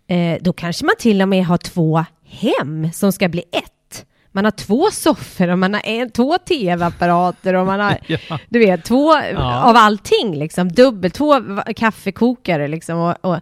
eh, 0.07 0.37
då 0.41 0.53
kanske 0.53 0.85
man 0.85 0.95
till 0.99 1.21
och 1.21 1.29
med 1.29 1.45
har 1.45 1.57
två 1.57 2.05
hem 2.25 2.91
som 2.91 3.11
ska 3.11 3.29
bli 3.29 3.43
ett. 3.51 4.05
Man 4.31 4.45
har 4.45 4.51
två 4.51 4.91
soffor 4.91 5.47
och 5.47 5.59
man 5.59 5.73
har 5.73 5.81
en, 5.85 6.09
två 6.09 6.37
tv-apparater 6.37 7.53
och 7.53 7.65
man 7.65 7.79
har, 7.79 7.97
ja. 8.07 8.39
du 8.49 8.59
vet, 8.59 8.85
två 8.85 9.13
ja. 9.15 9.63
av 9.63 9.75
allting 9.75 10.35
liksom. 10.35 10.71
Dubbel, 10.71 11.11
två 11.11 11.41
kaffekokare 11.75 12.67
liksom. 12.67 12.99
Och, 12.99 13.15
och, 13.21 13.39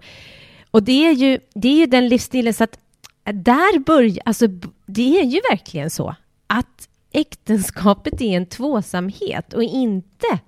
och 0.71 0.83
det, 0.83 1.07
är 1.07 1.11
ju, 1.11 1.39
det 1.53 1.67
är 1.67 1.75
ju 1.75 1.85
den 1.85 2.07
livsstilen 2.07 2.53
så 2.53 2.63
att 2.63 2.77
där 3.23 3.79
börjar, 3.79 4.23
alltså 4.25 4.47
det 4.85 5.19
är 5.19 5.23
ju 5.23 5.41
verkligen 5.49 5.89
så 5.89 6.15
att 6.47 6.89
äktenskapet 7.11 8.21
är 8.21 8.37
en 8.37 8.45
tvåsamhet 8.45 9.53
och 9.53 9.63
inte 9.63 10.39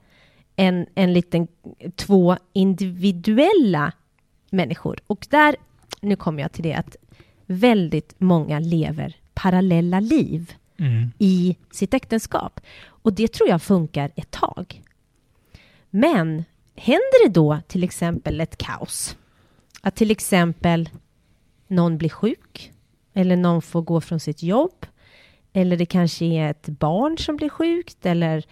en, 0.55 0.85
en 0.95 1.13
liten 1.13 1.47
två 1.95 2.37
individuella 2.53 3.91
människor. 4.49 4.99
Och 5.07 5.27
där, 5.29 5.55
nu 6.01 6.15
kommer 6.15 6.41
jag 6.41 6.51
till 6.51 6.63
det 6.63 6.73
att 6.73 6.95
väldigt 7.45 8.15
många 8.17 8.59
lever 8.59 9.15
parallella 9.33 9.99
liv 9.99 10.53
Mm. 10.77 11.11
i 11.17 11.57
sitt 11.71 11.93
äktenskap. 11.93 12.61
Och 12.85 13.13
det 13.13 13.27
tror 13.27 13.49
jag 13.49 13.61
funkar 13.61 14.11
ett 14.15 14.31
tag. 14.31 14.81
Men 15.89 16.43
händer 16.75 17.27
det 17.27 17.33
då 17.33 17.59
till 17.67 17.83
exempel 17.83 18.41
ett 18.41 18.57
kaos? 18.57 19.17
Att 19.81 19.95
till 19.95 20.11
exempel 20.11 20.89
någon 21.73 21.97
blir 21.97 22.09
sjuk 22.09 22.71
eller 23.13 23.35
någon 23.35 23.61
får 23.61 23.81
gå 23.81 24.01
från 24.01 24.19
sitt 24.19 24.43
jobb 24.43 24.85
eller 25.53 25.77
det 25.77 25.85
kanske 25.85 26.25
är 26.25 26.49
ett 26.49 26.67
barn 26.67 27.17
som 27.17 27.35
blir 27.35 27.49
sjukt 27.49 28.05
eller 28.05 28.43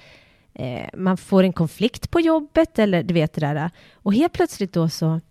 eh, 0.53 0.89
man 0.93 1.17
får 1.17 1.43
en 1.43 1.53
konflikt 1.53 2.11
på 2.11 2.19
jobbet 2.19 2.79
eller 2.79 3.03
du 3.03 3.13
vet 3.13 3.33
det 3.33 3.41
där. 3.41 3.71
Och 3.93 4.13
helt 4.13 4.33
plötsligt 4.33 4.73
då 4.73 4.89
så 4.89 5.21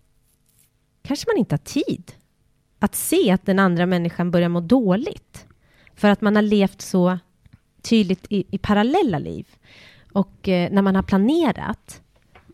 kanske 1.01 1.29
man 1.29 1.37
inte 1.37 1.53
har 1.53 1.57
tid 1.57 2.11
att 2.79 2.95
se 2.95 3.31
att 3.31 3.45
den 3.45 3.59
andra 3.59 3.85
människan 3.85 4.31
börjar 4.31 4.49
må 4.49 4.59
dåligt. 4.59 5.45
För 5.95 6.07
att 6.07 6.21
man 6.21 6.35
har 6.35 6.43
levt 6.43 6.81
så 6.81 7.19
tydligt 7.81 8.25
i, 8.29 8.43
i 8.51 8.57
parallella 8.57 9.19
liv. 9.19 9.47
Och 10.13 10.49
eh, 10.49 10.71
när 10.71 10.81
man 10.81 10.95
har 10.95 11.03
planerat, 11.03 12.01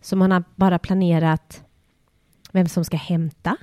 så 0.02 0.16
man 0.16 0.32
har 0.32 0.44
bara 0.56 0.80
planerat 0.80 1.64
vem 2.52 2.68
som 2.68 2.86
ska 2.86 2.98
hämta 2.98 3.58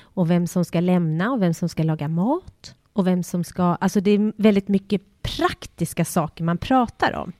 och 0.00 0.30
vem 0.30 0.46
som 0.46 0.64
ska 0.64 0.80
lämna 0.80 1.32
och 1.32 1.42
vem 1.42 1.54
som 1.54 1.68
ska 1.68 1.82
laga 1.82 2.08
mat 2.08 2.74
och 2.92 3.06
vem 3.06 3.22
som 3.22 3.44
ska... 3.44 3.62
Alltså 3.62 4.00
det 4.00 4.10
är 4.10 4.32
väldigt 4.36 4.68
mycket 4.68 5.02
praktiska 5.22 6.04
saker 6.04 6.44
man 6.44 6.58
pratar 6.58 7.12
om 7.12 7.32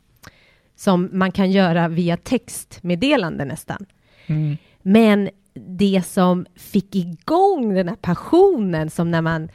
som 0.77 1.09
man 1.13 1.33
kan 1.33 1.51
göra 1.51 1.89
via 1.89 2.17
textmeddelande 2.17 3.45
nästan. 3.45 3.87
Mm. 4.27 4.57
Men 4.83 5.31
det 5.55 6.03
som 6.07 6.47
fick 6.57 6.95
igång 6.95 7.75
den 7.75 7.89
här 7.89 7.97
passionen 7.97 8.91
som 8.91 9.11
när 9.11 9.23
man 9.23 9.49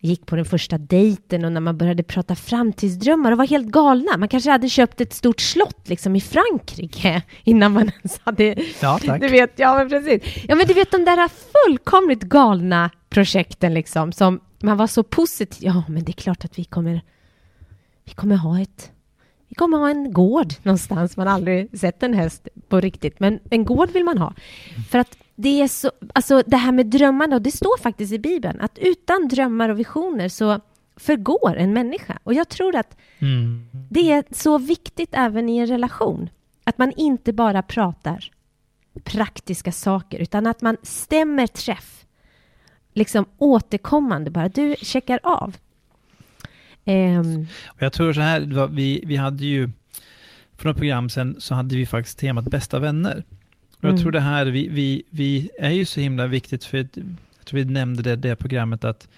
gick 0.00 0.26
på 0.26 0.36
den 0.36 0.44
första 0.44 0.78
dejten 0.78 1.44
och 1.44 1.52
när 1.52 1.60
man 1.60 1.78
började 1.78 2.02
prata 2.02 2.34
framtidsdrömmar 2.34 3.32
och 3.32 3.38
var 3.38 3.46
helt 3.46 3.66
galna. 3.66 4.16
Man 4.16 4.28
kanske 4.28 4.50
hade 4.50 4.68
köpt 4.68 5.00
ett 5.00 5.12
stort 5.12 5.40
slott 5.40 5.88
liksom 5.88 6.16
i 6.16 6.20
Frankrike 6.20 7.22
innan 7.44 7.72
man 7.72 7.88
ens 7.88 8.20
hade... 8.24 8.44
Ja, 8.80 8.98
tack. 9.06 9.20
Du 9.28 9.28
vet, 9.28 9.52
ja 9.56 9.74
men 9.74 9.88
precis. 9.88 10.44
Ja 10.48 10.54
men 10.54 10.66
du 10.66 10.74
vet 10.74 10.90
de 10.90 11.04
där 11.04 11.28
fullkomligt 11.28 12.22
galna 12.22 12.90
projekten 13.08 13.74
liksom 13.74 14.12
som 14.12 14.40
man 14.62 14.76
var 14.76 14.86
så 14.86 15.02
positiv. 15.02 15.58
Ja 15.60 15.82
men 15.88 16.04
det 16.04 16.10
är 16.10 16.22
klart 16.22 16.44
att 16.44 16.58
vi 16.58 16.64
kommer... 16.64 17.00
Vi 18.04 18.14
kommer 18.14 18.36
ha 18.36 18.60
ett... 18.60 18.92
Vi 19.48 19.54
kommer 19.54 19.78
ha 19.78 19.90
en 19.90 20.12
gård 20.12 20.54
någonstans. 20.62 21.16
Man 21.16 21.26
har 21.26 21.34
aldrig 21.34 21.78
sett 21.78 22.02
en 22.02 22.14
häst 22.14 22.48
på 22.68 22.80
riktigt, 22.80 23.20
men 23.20 23.40
en 23.50 23.64
gård 23.64 23.90
vill 23.90 24.04
man 24.04 24.18
ha. 24.18 24.34
För 24.90 24.98
att 24.98 25.16
det 25.40 25.62
är 25.62 25.68
så, 25.68 25.90
alltså 26.14 26.42
det 26.46 26.56
här 26.56 26.72
med 26.72 26.86
drömmarna, 26.86 27.36
och 27.36 27.42
det 27.42 27.50
står 27.50 27.78
faktiskt 27.78 28.12
i 28.12 28.18
Bibeln, 28.18 28.60
att 28.60 28.78
utan 28.78 29.28
drömmar 29.28 29.68
och 29.68 29.78
visioner 29.78 30.28
så 30.28 30.60
förgår 30.96 31.56
en 31.56 31.72
människa. 31.72 32.18
Och 32.24 32.34
jag 32.34 32.48
tror 32.48 32.76
att 32.76 32.96
Mm. 33.18 33.66
det 33.90 34.12
är 34.12 34.24
så 34.30 34.58
viktigt 34.58 35.08
även 35.12 35.48
i 35.48 35.58
en 35.58 35.66
relation, 35.66 36.30
att 36.64 36.78
man 36.78 36.92
inte 36.96 37.32
bara 37.32 37.62
pratar 37.62 38.30
praktiska 39.04 39.72
saker, 39.72 40.18
utan 40.18 40.46
att 40.46 40.60
man 40.60 40.76
stämmer 40.82 41.46
träff, 41.46 42.04
liksom 42.94 43.24
återkommande 43.38 44.30
bara. 44.30 44.48
Du 44.48 44.76
checkar 44.82 45.20
av. 45.22 45.56
Och 47.66 47.82
jag 47.82 47.92
tror 47.92 48.12
så 48.12 48.20
här, 48.20 48.66
vi, 48.66 49.02
vi 49.06 49.16
hade 49.16 49.44
ju, 49.44 49.70
för 50.56 50.64
några 50.64 50.78
program 50.78 51.10
sen 51.10 51.36
så 51.38 51.54
hade 51.54 51.76
vi 51.76 51.86
faktiskt 51.86 52.18
temat 52.18 52.44
bästa 52.44 52.78
vänner. 52.78 53.24
Och 53.78 53.84
jag 53.84 53.90
Mm. 53.90 54.02
tror 54.02 54.12
det 54.12 54.20
här, 54.20 54.46
vi, 54.46 54.68
vi, 54.68 55.02
vi 55.10 55.50
är 55.58 55.70
ju 55.70 55.84
så 55.84 56.00
himla 56.00 56.26
viktigt 56.26 56.64
för, 56.64 56.76
jag 56.78 57.44
tror 57.44 57.58
vi 57.58 57.64
nämnde 57.64 58.02
det, 58.02 58.16
det 58.16 58.36
programmet 58.36 58.84
att 58.84 59.08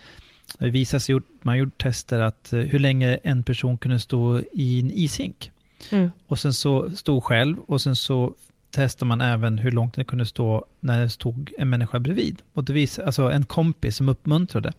det 0.58 0.70
visar 0.70 0.98
sig, 0.98 1.12
gjort- 1.12 1.28
man 1.42 1.58
gjort 1.58 1.82
tester 1.82 2.20
att 2.20 2.52
eh, 2.52 2.60
hur 2.60 2.78
länge 2.78 3.14
en 3.22 3.42
person 3.42 3.78
kunde 3.78 3.98
stå 4.00 4.40
i 4.52 4.80
en 4.80 4.90
ishink. 4.94 5.50
mm, 5.90 6.10
Och 6.26 6.38
sen 6.38 6.54
så 6.54 6.90
stod 6.96 7.24
själv 7.24 7.58
och 7.58 7.80
sen 7.80 7.96
så 7.96 8.34
testar 8.70 9.06
man 9.06 9.20
även 9.20 9.58
hur 9.58 9.70
långt 9.70 9.94
den 9.94 10.04
kunde 10.04 10.26
stå 10.26 10.66
när 10.80 11.00
det 11.00 11.10
stod 11.10 11.52
en 11.58 11.70
människa 11.70 11.98
bredvid. 11.98 12.42
Och 12.52 12.64
det 12.64 12.72
visade, 12.72 13.06
alltså 13.06 13.30
en 13.30 13.44
kompis 13.44 13.96
som 13.96 14.08
uppmuntrade. 14.08 14.72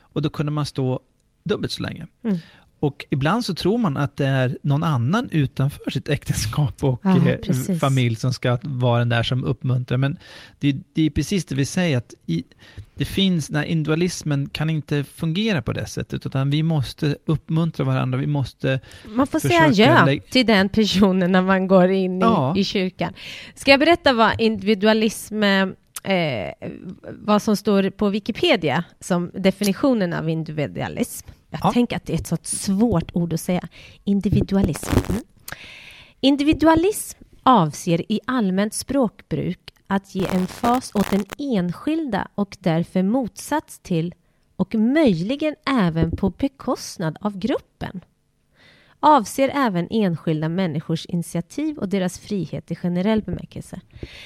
Och 0.00 0.22
då 0.22 0.30
kunde 0.30 0.52
man 0.52 0.66
stå 0.66 1.00
dubbelt 1.44 1.72
så 1.72 1.82
länge. 1.82 2.06
Mm. 2.22 2.38
Och 2.80 3.04
ibland 3.10 3.44
så 3.44 3.54
tror 3.54 3.78
man 3.78 3.96
att 3.96 4.16
det 4.16 4.26
är 4.26 4.58
någon 4.62 4.82
annan 4.82 5.28
utanför 5.32 5.90
sitt 5.90 6.08
äktenskap 6.08 6.84
och 6.84 7.00
Ja, 7.04 7.28
eh, 7.28 7.78
familj 7.78 8.16
som 8.16 8.32
ska 8.32 8.58
vara 8.62 8.98
den 8.98 9.08
där 9.08 9.22
som 9.22 9.44
uppmuntrar. 9.44 9.98
Men 9.98 10.16
det, 10.58 10.76
det 10.94 11.02
är 11.06 11.10
precis 11.10 11.44
det 11.44 11.54
vi 11.54 11.64
säger, 11.64 11.98
att 11.98 12.14
i, 12.26 12.44
det 12.94 13.04
finns, 13.04 13.50
när 13.50 13.64
individualismen 13.64 14.48
kan 14.48 14.70
inte 14.70 15.04
fungera 15.04 15.62
på 15.62 15.72
det 15.72 15.86
sättet, 15.86 16.26
utan 16.26 16.50
vi 16.50 16.62
måste 16.62 17.16
uppmuntra 17.26 17.84
varandra, 17.84 18.18
vi 18.18 18.26
måste 18.26 18.80
Man 19.04 19.26
får 19.26 19.38
säga 19.38 19.68
ja 19.70 20.18
till 20.30 20.46
den 20.46 20.68
personen 20.68 21.32
när 21.32 21.42
man 21.42 21.66
går 21.66 21.90
in 21.90 22.16
i, 22.18 22.20
Ja. 22.20 22.54
i 22.56 22.64
kyrkan. 22.64 23.12
Ska 23.54 23.70
jag 23.70 23.80
berätta 23.80 24.12
vad 24.12 24.40
individualism, 24.40 25.42
eh, 25.42 25.68
vad 27.10 27.42
som 27.42 27.56
står 27.56 27.90
på 27.90 28.08
Wikipedia 28.08 28.84
som 29.00 29.30
definitionen 29.34 30.12
av 30.12 30.28
individualism? 30.30 31.28
Jag 31.62 31.68
Ja. 31.68 31.72
tänker 31.72 31.96
att 31.96 32.04
det 32.06 32.12
är 32.12 32.18
ett 32.18 32.26
så 32.26 32.36
svårt 32.42 33.10
ord 33.16 33.32
att 33.32 33.40
säga. 33.40 33.68
Individualism. 34.04 34.90
Individualism 36.20 37.18
avser 37.42 38.12
i 38.12 38.20
allmänt 38.26 38.74
språkbruk 38.74 39.58
att 39.86 40.14
ge 40.14 40.26
en 40.26 40.46
fas 40.46 40.90
åt 40.94 41.10
den 41.10 41.24
enskilda 41.38 42.28
och 42.34 42.56
därför 42.60 43.02
motsats 43.02 43.78
till 43.78 44.14
och 44.56 44.74
möjligen 44.74 45.54
även 45.70 46.16
på 46.16 46.30
bekostnad 46.30 47.16
av 47.20 47.38
gruppen 47.38 48.00
avser 49.00 49.50
även 49.54 49.86
enskilda 49.90 50.48
människors 50.48 51.06
initiativ 51.06 51.78
och 51.78 51.88
deras 51.88 52.18
frihet 52.18 52.70
i 52.70 52.74
generell 52.74 53.22
bemärkelse. 53.22 53.80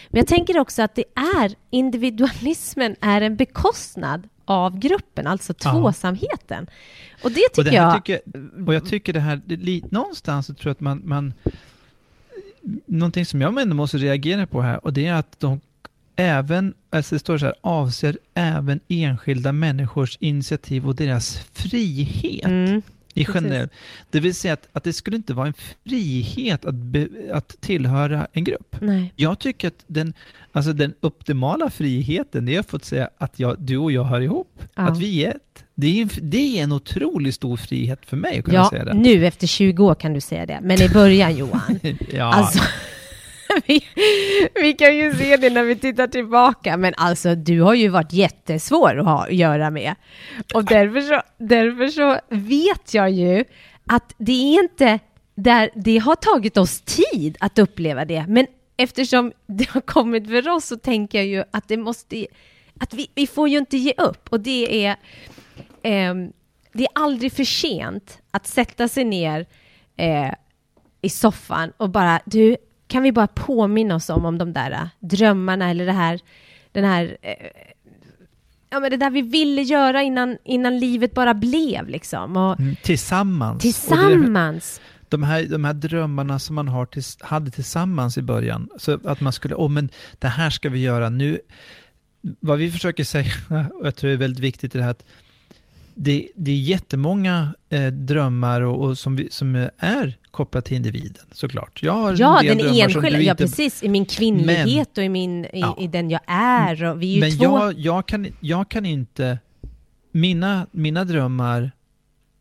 Men 0.08 0.18
jag 0.18 0.26
tänker 0.26 0.58
också 0.58 0.82
att 0.82 0.94
det 0.94 1.04
är 1.14 1.54
individualismen 1.70 2.96
är 3.00 3.20
en 3.20 3.36
bekostnad 3.36 4.28
av 4.50 4.78
gruppen, 4.78 5.26
alltså 5.26 5.54
Ja. 5.64 5.70
tvåsamheten. 5.72 6.66
Och 7.22 7.30
det 7.30 7.40
Och, 7.46 7.54
tycker 7.54 7.70
det 7.70 7.78
här 7.78 7.86
jag... 7.86 8.04
tycker, 8.04 8.20
och 8.66 8.74
jag 8.74 8.86
tycker 8.86 9.12
det 9.12 9.20
här, 9.20 9.40
det, 9.46 9.92
någonstans 9.92 10.46
så 10.46 10.54
tror 10.54 10.68
jag 10.70 10.72
att 10.74 10.80
man, 10.80 11.02
man, 11.04 11.32
någonting 12.86 13.26
som 13.26 13.40
jag 13.40 13.60
ändå 13.62 13.74
måste 13.74 13.98
reagera 13.98 14.46
på 14.46 14.62
här, 14.62 14.84
och 14.84 14.92
det 14.92 15.06
är 15.06 15.14
att 15.14 15.40
de 15.40 15.60
även, 16.16 16.74
alltså 16.90 17.14
det 17.14 17.18
står 17.18 17.38
så 17.38 17.44
här, 17.46 17.54
avser 17.60 18.18
även 18.34 18.80
enskilda 18.88 19.52
människors 19.52 20.16
initiativ 20.20 20.86
och 20.88 20.94
deras 20.96 21.38
frihet 21.52 22.44
Mm, 22.46 22.82
i 23.14 23.24
generell. 23.24 23.68
Det 24.10 24.20
vill 24.20 24.34
säga 24.34 24.54
att, 24.54 24.68
att 24.72 24.84
det 24.84 24.92
skulle 24.92 25.16
inte 25.16 25.34
vara 25.34 25.46
en 25.46 25.54
frihet 25.84 26.64
att, 26.64 26.74
be, 26.74 27.08
att 27.32 27.60
tillhöra 27.60 28.26
en 28.32 28.44
grupp. 28.44 28.76
nej. 28.80 29.12
Jag 29.16 29.38
tycker 29.38 29.68
att 29.68 29.84
den, 29.86 30.14
alltså 30.58 30.72
den 30.72 30.94
optimala 31.02 31.70
friheten, 31.70 32.44
det 32.46 32.54
är 32.54 32.60
att 32.60 32.70
få 32.70 32.78
säga 32.78 33.10
att 33.18 33.38
jag, 33.40 33.56
du 33.58 33.76
och 33.76 33.92
jag 33.92 34.04
hör 34.04 34.20
ihop. 34.20 34.62
Ja. 34.74 34.82
Att 34.82 34.98
vi 34.98 35.24
är 35.24 35.30
ett. 35.30 35.64
Det 35.74 35.86
är, 35.98 36.02
en- 36.02 36.30
det 36.30 36.58
är 36.58 36.62
en 36.64 36.72
otroligt 36.72 37.34
stor 37.34 37.56
frihet 37.56 38.06
för 38.06 38.16
mig 38.16 38.38
att 38.38 38.44
kunna 38.44 38.56
Ja, 38.56 38.68
säga 38.70 38.84
det. 38.84 38.94
nu 38.94 39.26
efter 39.26 39.46
20 39.46 39.84
år 39.84 39.94
kan 39.94 40.12
du 40.12 40.20
säga 40.20 40.46
det, 40.46 40.58
men 40.62 40.82
i 40.82 40.88
början 40.88 41.36
Johan, 41.36 41.78
Ja, 42.12 42.34
Alltså, 42.34 42.58
vi, 43.66 43.84
vi 44.62 44.72
kan 44.72 44.96
ju 44.96 45.14
se 45.14 45.36
det 45.36 45.50
när 45.50 45.64
vi 45.64 45.76
tittar 45.76 46.06
tillbaka, 46.06 46.76
men 46.76 46.94
alltså 46.96 47.34
du 47.34 47.60
har 47.60 47.74
ju 47.74 47.88
varit 47.88 48.12
jättesvår 48.12 48.98
att 48.98 49.04
ha 49.06 49.24
att 49.26 49.34
göra 49.34 49.70
med. 49.70 49.94
Och 50.54 50.64
därför 50.64 51.00
så, 51.00 51.20
därför 51.38 51.88
så 51.88 52.18
vet 52.36 52.94
jag 52.94 53.10
ju 53.10 53.44
att 53.86 54.14
det 54.18 54.32
är 54.32 54.62
inte 54.62 54.98
där, 55.34 55.70
det 55.74 55.98
har 55.98 56.14
tagit 56.14 56.56
oss 56.56 56.80
tid 56.80 57.36
att 57.40 57.58
uppleva 57.58 58.04
det, 58.04 58.24
men 58.28 58.46
eftersom 58.78 59.32
det 59.46 59.68
har 59.68 59.80
kommit 59.80 60.28
för 60.28 60.48
oss 60.48 60.64
så 60.64 60.76
tänker 60.76 61.18
jag 61.18 61.26
ju 61.26 61.44
att 61.50 61.68
det 61.68 61.76
måste, 61.76 62.26
att 62.80 62.94
vi, 62.94 63.10
vi 63.14 63.26
får 63.26 63.48
ju 63.48 63.58
inte 63.58 63.76
ge 63.76 63.92
upp 63.98 64.28
och 64.30 64.40
det 64.40 64.86
är, 64.86 64.96
ehm, 65.82 66.32
det 66.72 66.82
är 66.82 66.90
aldrig 66.94 67.32
för 67.32 67.44
sent 67.44 68.18
att 68.30 68.46
sätta 68.46 68.88
sig 68.88 69.04
ner 69.04 69.46
eh, 69.96 70.32
i 71.02 71.08
soffan 71.10 71.72
och 71.76 71.90
bara, 71.90 72.20
du, 72.24 72.56
kan 72.86 73.02
vi 73.02 73.12
bara 73.12 73.26
påminna 73.26 73.94
oss 73.94 74.10
om, 74.10 74.24
om 74.24 74.38
de 74.38 74.52
där 74.52 74.70
eh, 74.70 74.86
drömmarna 74.98 75.70
eller 75.70 75.86
det 75.86 75.92
här, 75.92 76.20
den 76.72 76.84
här, 76.84 77.16
eh, 77.22 77.46
ja 78.70 78.80
men 78.80 78.90
det 78.90 78.96
där 78.96 79.10
vi 79.10 79.22
ville 79.22 79.62
göra 79.62 80.02
innan, 80.02 80.38
innan 80.44 80.78
livet 80.78 81.14
bara 81.14 81.34
blev 81.34 81.88
liksom. 81.88 82.36
Och 82.36 82.60
Mm, 82.60 82.76
tillsammans. 82.82 83.54
Och 83.54 83.60
tillsammans. 83.60 84.80
De, 85.10 85.22
här, 85.22 85.44
de 85.44 85.64
här 85.64 85.72
drömmarna 85.74 86.38
som 86.38 86.54
man 86.54 86.68
har 86.68 86.86
tills, 86.86 87.18
hade 87.20 87.50
tillsammans 87.50 88.18
i 88.18 88.22
början. 88.22 88.68
Så 88.78 88.98
att 89.04 89.20
man 89.20 89.32
skulle, 89.32 89.54
åh 89.54 89.68
men 89.70 89.88
det 90.18 90.28
här 90.28 90.50
ska 90.50 90.68
vi 90.68 90.78
göra 90.80 91.08
nu. 91.10 91.40
Vad 92.40 92.58
vi 92.58 92.70
försöker 92.70 93.04
säga, 93.04 93.32
och 93.80 93.86
jag 93.86 93.96
tror 93.96 94.08
det 94.08 94.14
är 94.14 94.18
väldigt 94.18 94.44
viktigt 94.44 94.74
i 94.74 94.78
det 94.78 94.84
här, 94.84 94.90
att 94.90 95.04
det, 95.94 96.28
det 96.36 96.50
är 96.50 96.56
jättemånga 96.56 97.54
eh, 97.68 97.86
drömmar 97.86 98.60
och, 98.60 98.84
och 98.84 98.98
som, 98.98 99.16
vi, 99.16 99.28
som 99.30 99.68
är 99.78 100.18
kopplat 100.30 100.64
till 100.64 100.76
individen, 100.76 101.24
såklart. 101.32 101.82
Jag 101.82 101.92
har 101.92 102.16
Ja, 102.18 102.40
en 102.42 102.58
del 102.58 102.66
den 102.66 102.76
enskilda, 102.76 103.20
ja 103.20 103.30
inte- 103.30 103.44
precis, 103.44 103.82
i 103.82 103.88
min 103.88 104.04
kvinnlighet 104.04 104.98
och 104.98 105.04
i, 105.04 105.08
min, 105.08 105.44
i, 105.44 105.48
Ja. 105.52 105.76
i 105.80 105.86
den 105.86 106.10
jag 106.10 106.20
är. 106.26 106.84
Och 106.84 107.02
vi 107.02 107.10
är 107.10 107.14
ju 107.14 107.20
Men 107.20 107.30
två... 107.30 107.44
jag, 107.44 107.78
jag, 107.78 108.06
kan, 108.08 108.26
jag 108.40 108.68
kan 108.70 108.86
inte... 108.86 109.38
Mina, 110.12 110.66
mina 110.72 111.04
drömmar 111.04 111.72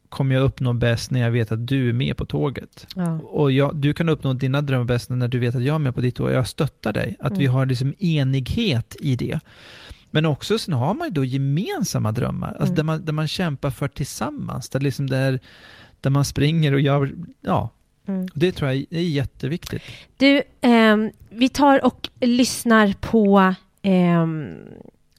kommer 0.10 0.36
jag 0.36 0.44
uppnå 0.44 0.74
bäst 0.74 1.12
när 1.12 1.20
jag 1.20 1.32
vet 1.32 1.52
att 1.52 1.68
du 1.68 1.90
är 1.90 1.94
med 1.94 2.18
på 2.18 2.26
tåget. 2.26 2.88
Ja. 2.96 3.20
Och 3.20 3.52
jag, 3.52 3.76
du 3.76 3.94
kan 3.94 4.10
uppnå 4.10 4.34
dina 4.34 4.62
drömmar 4.62 4.86
bäst 4.86 5.10
när 5.10 5.28
du 5.28 5.40
vet 5.40 5.56
att 5.56 5.64
jag 5.64 5.76
är 5.76 5.80
med 5.80 5.96
på 5.96 6.02
ditt 6.02 6.16
tåg 6.16 6.32
jag 6.32 6.48
stöttar 6.48 6.94
dig. 6.94 7.16
Att 7.20 7.38
vi 7.38 7.46
Mm. 7.46 7.54
har 7.56 7.66
liksom 7.66 7.94
enighet 8.00 8.96
i 9.00 9.16
det. 9.16 9.40
Men 10.12 10.26
också 10.26 10.60
sen 10.60 10.74
har 10.74 10.94
man 10.94 11.08
ju 11.08 11.14
då 11.14 11.26
gemensamma 11.26 12.12
drömmar, 12.12 12.48
alltså 12.48 12.64
Mm. 12.66 12.76
där, 12.76 12.84
man, 12.84 13.06
där 13.06 13.14
man 13.14 13.28
kämpar 13.28 13.70
för 13.72 13.88
tillsammans. 13.88 14.70
Där, 14.70 14.80
liksom 14.80 15.08
där, 15.10 15.40
där 16.02 16.10
man 16.10 16.26
springer 16.26 16.74
och 16.74 16.80
gör, 16.82 17.12
ja, 17.42 17.70
Mm. 18.08 18.28
det 18.34 18.52
tror 18.52 18.72
jag 18.72 18.86
är 18.90 19.00
jätteviktigt. 19.02 19.82
Du, 20.18 20.42
ehm, 20.62 21.12
vi 21.30 21.50
tar 21.50 21.86
och 21.86 22.10
lyssnar 22.22 22.94
på... 23.02 23.54
ehm, 23.82 24.56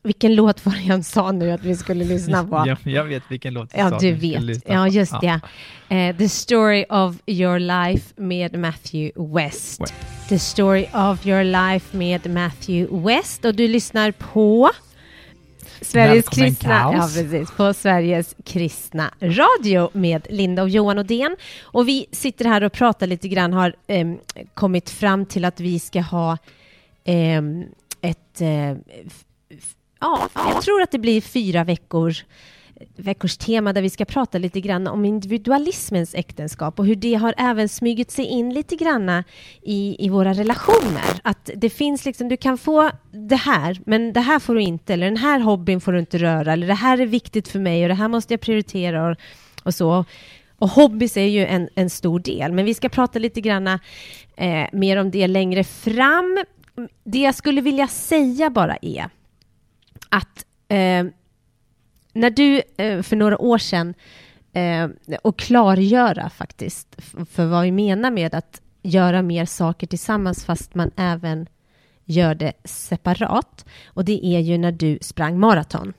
vilken 0.08 0.34
låt 0.34 0.66
var 0.66 0.72
det 0.72 0.80
jag 0.82 1.04
sa 1.04 1.32
nu 1.32 1.50
att 1.50 1.62
vi 1.62 1.76
skulle 1.76 2.04
lyssna 2.04 2.44
på? 2.44 2.64
Jag, 2.66 2.78
jag 2.84 3.04
vet 3.04 3.22
vilken 3.28 3.54
låt 3.54 3.70
du 3.70 3.78
Ja, 3.78 3.90
sa 3.90 3.98
du 3.98 4.12
vet. 4.12 4.62
Ja, 4.68 4.88
just 4.88 5.14
det. 5.20 5.40
Eh, 5.88 6.16
The 6.16 6.28
Story 6.28 6.84
of 6.90 7.16
Your 7.26 7.58
Life 7.58 8.14
med 8.16 8.58
Matthew 8.58 9.12
West. 9.34 9.80
West. 9.80 9.94
The 10.28 10.38
Story 10.38 10.86
of 10.94 11.26
Your 11.26 11.44
Life 11.44 11.96
med 11.96 12.30
Matthew 12.30 12.96
West. 13.08 13.44
Och 13.44 13.54
du 13.54 13.68
lyssnar 13.68 14.10
på 14.12 14.70
Sveriges 15.80 16.26
Välkommen, 16.26 16.48
kristna, 16.50 16.74
ja, 16.74 16.92
Kaos. 16.92 17.14
precis, 17.14 17.50
på 17.50 17.74
Sveriges 17.74 18.34
kristna 18.44 19.10
radio 19.20 19.90
med 19.92 20.26
Linda 20.30 20.62
och 20.62 20.68
Johan 20.68 20.98
Odén. 20.98 21.36
Och 21.62 21.88
vi 21.88 22.06
sitter 22.12 22.44
här 22.44 22.62
och 22.64 22.72
pratar 22.72 23.06
lite 23.06 23.28
grann, 23.28 23.52
har 23.52 23.74
em, 23.86 24.18
kommit 24.54 24.90
fram 24.90 25.26
till 25.26 25.44
att 25.44 25.60
vi 25.60 25.80
ska 25.80 26.00
ha 26.00 26.38
em, 27.04 27.64
ett 28.00 28.40
eh, 28.40 28.76
Ja, 30.00 30.28
jag 30.34 30.62
tror 30.62 30.82
att 30.82 30.90
det 30.90 30.98
blir 30.98 31.20
fyra 31.20 31.64
veckor 31.64 32.14
veckors 32.96 33.36
tema 33.36 33.72
där 33.72 33.82
vi 33.82 33.90
ska 33.90 34.04
prata 34.04 34.38
lite 34.38 34.60
grann 34.60 34.86
om 34.86 35.04
individualismens 35.04 36.14
äktenskap 36.14 36.78
och 36.78 36.86
hur 36.86 36.96
det 36.96 37.14
har 37.14 37.34
även 37.36 37.68
smugit 37.68 38.10
sig 38.10 38.24
in 38.24 38.54
lite 38.54 38.76
granna 38.76 39.24
i, 39.62 40.06
i 40.06 40.08
våra 40.08 40.32
relationer. 40.32 41.20
Att 41.22 41.50
det 41.56 41.70
finns 41.70 42.04
liksom, 42.04 42.28
du 42.28 42.36
kan 42.36 42.58
få 42.58 42.90
det 43.10 43.36
här, 43.36 43.80
men 43.86 44.12
det 44.12 44.20
här 44.20 44.38
får 44.38 44.54
du 44.54 44.62
inte, 44.62 44.92
eller 44.92 45.06
den 45.06 45.16
här 45.16 45.40
hobbyn 45.40 45.80
får 45.80 45.92
du 45.92 45.98
inte 45.98 46.18
röra, 46.18 46.52
eller 46.52 46.66
det 46.66 46.74
här 46.74 47.00
är 47.00 47.06
viktigt 47.06 47.48
för 47.48 47.58
mig 47.58 47.82
och 47.82 47.88
det 47.88 47.94
här 47.94 48.08
måste 48.08 48.32
jag 48.32 48.40
prioritera 48.40 49.10
och, 49.10 49.16
och 49.62 49.74
så. 49.74 50.04
Och 50.58 50.68
hobbys 50.68 51.16
är 51.16 51.26
ju 51.26 51.46
en, 51.46 51.68
en 51.74 51.90
stor 51.90 52.20
del, 52.20 52.52
men 52.52 52.64
vi 52.64 52.74
ska 52.74 52.88
prata 52.88 53.18
lite 53.18 53.40
granna 53.40 53.80
eh, 54.36 54.66
mer 54.72 54.96
om 54.96 55.10
det 55.10 55.26
längre 55.26 55.64
fram. 55.64 56.44
Det 57.04 57.18
jag 57.18 57.34
skulle 57.34 57.60
vilja 57.60 57.88
säga 57.88 58.50
bara 58.50 58.76
är 58.82 59.08
att 60.08 60.44
eh, 60.68 61.04
när 62.12 62.30
du 62.30 62.62
eh, 62.76 63.02
för 63.02 63.16
några 63.16 63.38
år 63.38 63.58
sedan 63.58 63.94
eh, 64.52 64.88
och 65.22 65.38
klargöra 65.38 66.30
faktiskt 66.30 66.96
för 67.30 67.46
vad 67.46 67.62
vi 67.64 67.72
menar 67.72 68.10
med 68.10 68.34
att 68.34 68.60
göra 68.82 69.22
mer 69.22 69.44
saker 69.44 69.86
tillsammans 69.86 70.44
fast 70.44 70.74
man 70.74 70.90
även 70.96 71.46
gör 72.04 72.34
det 72.34 72.52
separat. 72.64 73.64
Och 73.86 74.04
det 74.04 74.26
är 74.26 74.40
ju 74.40 74.58
när 74.58 74.72
du 74.72 74.98
sprang 75.00 75.38
maraton. 75.38 75.92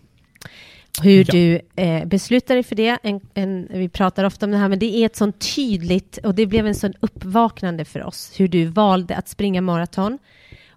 Hur 1.04 1.20
Ja. 1.20 1.32
du 1.32 1.62
eh, 1.76 2.06
beslutar 2.06 2.56
dig 2.56 2.64
för 2.64 2.76
det. 2.76 2.98
En, 3.04 3.22
en, 3.34 3.68
vi 3.72 3.90
pratar 3.90 4.24
ofta 4.24 4.46
om 4.46 4.52
det 4.52 4.58
här, 4.58 4.70
men 4.70 4.80
det 4.80 4.96
är 4.98 5.06
ett 5.06 5.16
sånt 5.16 5.56
tydligt 5.56 6.18
och 6.18 6.36
det 6.36 6.46
blev 6.46 6.68
en 6.68 6.76
sån 6.76 6.94
uppvaknande 7.00 7.86
för 7.86 8.04
oss. 8.04 8.34
Hur 8.38 8.48
du 8.48 8.66
valde 8.66 9.16
att 9.16 9.28
springa 9.28 9.62
maraton 9.62 10.18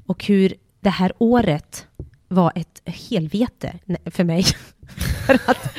och 0.06 0.24
hur 0.24 0.54
det 0.80 0.90
här 0.90 1.12
året 1.18 1.86
var 2.32 2.52
ett 2.54 2.82
helvete 2.84 3.78
för 4.04 4.24
mig. 4.24 4.44
för 5.26 5.34
att 5.50 5.74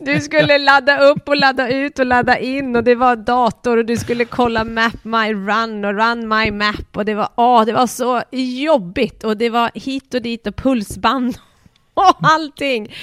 du 0.00 0.20
skulle 0.20 0.58
ladda 0.58 0.98
upp 0.98 1.28
och 1.28 1.36
ladda 1.36 1.68
ut 1.68 1.98
och 1.98 2.06
ladda 2.06 2.38
in 2.38 2.76
och 2.76 2.84
det 2.84 2.94
var 2.94 3.16
dator 3.16 3.76
och 3.76 3.84
du 3.84 3.96
skulle 3.96 4.24
kolla 4.24 4.64
Map 4.64 5.04
My 5.04 5.32
Run 5.32 5.84
och 5.84 5.94
Run 5.94 6.28
My 6.28 6.50
Map 6.50 6.96
och 6.96 7.04
det 7.04 7.14
var, 7.14 7.28
åh, 7.36 7.64
det 7.64 7.72
var 7.72 7.86
så 7.86 8.22
jobbigt 8.32 9.24
och 9.24 9.36
det 9.36 9.50
var 9.50 9.70
hit 9.74 10.14
och 10.14 10.22
dit 10.22 10.46
och 10.46 10.56
pulsband 10.56 11.38
och 11.94 12.16
allting. 12.20 12.94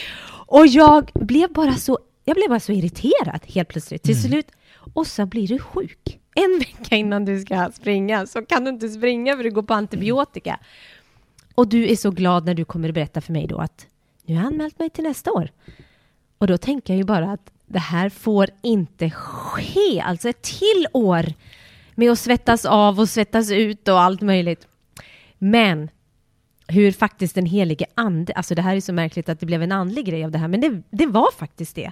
Och 0.48 0.68
jag 0.68 1.12
blev 1.14 1.54
bara 1.54 1.76
så, 1.76 2.00
jag 2.24 2.36
blev 2.36 2.50
bara 2.50 2.60
så 2.60 2.72
irriterad 2.72 3.40
helt 3.48 3.70
plötsligt 3.70 4.04
till 4.04 4.22
slut. 4.22 4.48
Och 4.94 5.08
så 5.08 5.26
blir 5.26 5.48
du 5.48 5.60
sjuk. 5.60 6.20
En 6.36 6.60
vecka 6.60 6.96
innan 6.96 7.26
du 7.26 7.42
ska 7.42 7.72
springa 7.74 8.26
så 8.26 8.42
kan 8.42 8.64
du 8.64 8.70
inte 8.70 8.90
springa 8.90 9.36
för 9.36 9.44
du 9.44 9.52
går 9.52 9.64
på 9.64 9.74
antibiotika. 9.74 10.60
Och 11.56 11.68
du 11.68 11.92
är 11.92 11.96
så 11.96 12.12
glad 12.12 12.46
när 12.46 12.54
du 12.54 12.66
kommer 12.66 12.90
att 12.90 12.96
berätta 12.96 13.22
för 13.22 13.34
mig 13.34 13.48
då 13.48 13.58
att 13.58 13.88
nu 14.26 14.36
har 14.36 14.44
jag 14.44 14.48
anmält 14.54 14.80
mig 14.80 14.90
till 14.90 15.04
nästa 15.04 15.32
år. 15.32 15.50
Och 16.38 16.48
då 16.48 16.58
tänker 16.58 16.94
jag 16.94 16.98
ju 16.98 17.04
bara 17.04 17.32
att 17.32 17.52
det 17.66 17.80
här 17.80 18.10
får 18.10 18.50
inte 18.62 19.10
ske. 19.10 20.02
Alltså 20.02 20.30
ett 20.30 20.42
till 20.42 20.88
år 20.94 21.26
med 21.96 22.12
att 22.12 22.20
svettas 22.20 22.66
av 22.66 23.00
och 23.00 23.10
svettas 23.10 23.52
ut 23.52 23.88
och 23.88 24.02
allt 24.02 24.22
möjligt. 24.22 24.68
Men 25.38 25.90
hur 26.68 26.92
faktiskt 26.92 27.36
den 27.36 27.46
helige 27.46 27.86
ande, 27.96 28.34
alltså 28.34 28.56
det 28.56 28.62
här 28.62 28.76
är 28.76 28.80
så 28.82 28.94
märkligt 28.94 29.30
att 29.30 29.40
det 29.40 29.46
blev 29.46 29.64
en 29.64 29.72
andlig 29.72 30.06
grej 30.06 30.26
av 30.26 30.32
det 30.32 30.38
här, 30.38 30.48
men 30.48 30.62
det, 30.62 30.82
det 30.90 31.06
var 31.06 31.32
faktiskt 31.38 31.76
det. 31.76 31.92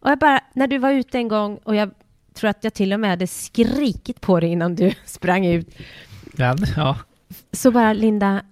Och 0.00 0.10
jag 0.10 0.18
bara, 0.18 0.40
när 0.54 0.66
du 0.66 0.78
var 0.78 0.92
ute 0.92 1.18
en 1.18 1.28
gång 1.28 1.56
och 1.56 1.74
jag 1.76 1.90
tror 2.34 2.50
att 2.50 2.64
jag 2.64 2.74
till 2.74 2.92
och 2.92 3.00
med 3.00 3.10
hade 3.10 3.26
skrikit 3.26 4.20
på 4.20 4.40
dig 4.40 4.50
innan 4.50 4.74
du 4.74 4.94
sprang 5.04 5.46
ut, 5.46 5.74
Ja, 6.36 6.56
ja. 6.76 6.96
så 7.52 7.70
bara 7.70 7.92
Linda, 7.92 8.42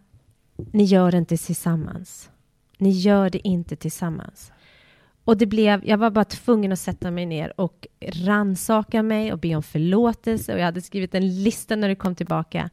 ni 0.73 0.85
gör 0.85 1.11
det 1.11 1.19
inte 1.19 1.37
tillsammans. 1.37 2.31
Ni 2.79 2.91
gör 2.91 3.31
det 3.31 3.49
inte 3.49 3.77
tillsammans. 3.77 4.53
Och 5.25 5.37
det 5.37 5.47
blev, 5.47 5.85
jag 5.89 5.99
var 5.99 6.11
bara 6.11 6.25
tvungen 6.25 6.73
att 6.73 6.79
sätta 6.79 7.11
mig 7.11 7.27
ner 7.27 7.61
och 7.61 7.87
ransaka 8.01 9.03
mig 9.03 9.33
och 9.33 9.39
be 9.39 9.55
om 9.55 9.63
förlåtelse. 9.63 10.53
Och 10.55 10.59
jag 10.61 10.65
hade 10.65 10.81
skrivit 10.83 11.15
en 11.15 11.43
lista 11.43 11.77
när 11.77 11.89
du 11.89 11.95
kom 11.95 12.15
tillbaka 12.15 12.71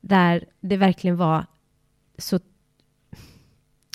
där 0.00 0.44
det 0.60 0.76
verkligen 0.76 1.16
var 1.16 1.46
så... 2.18 2.38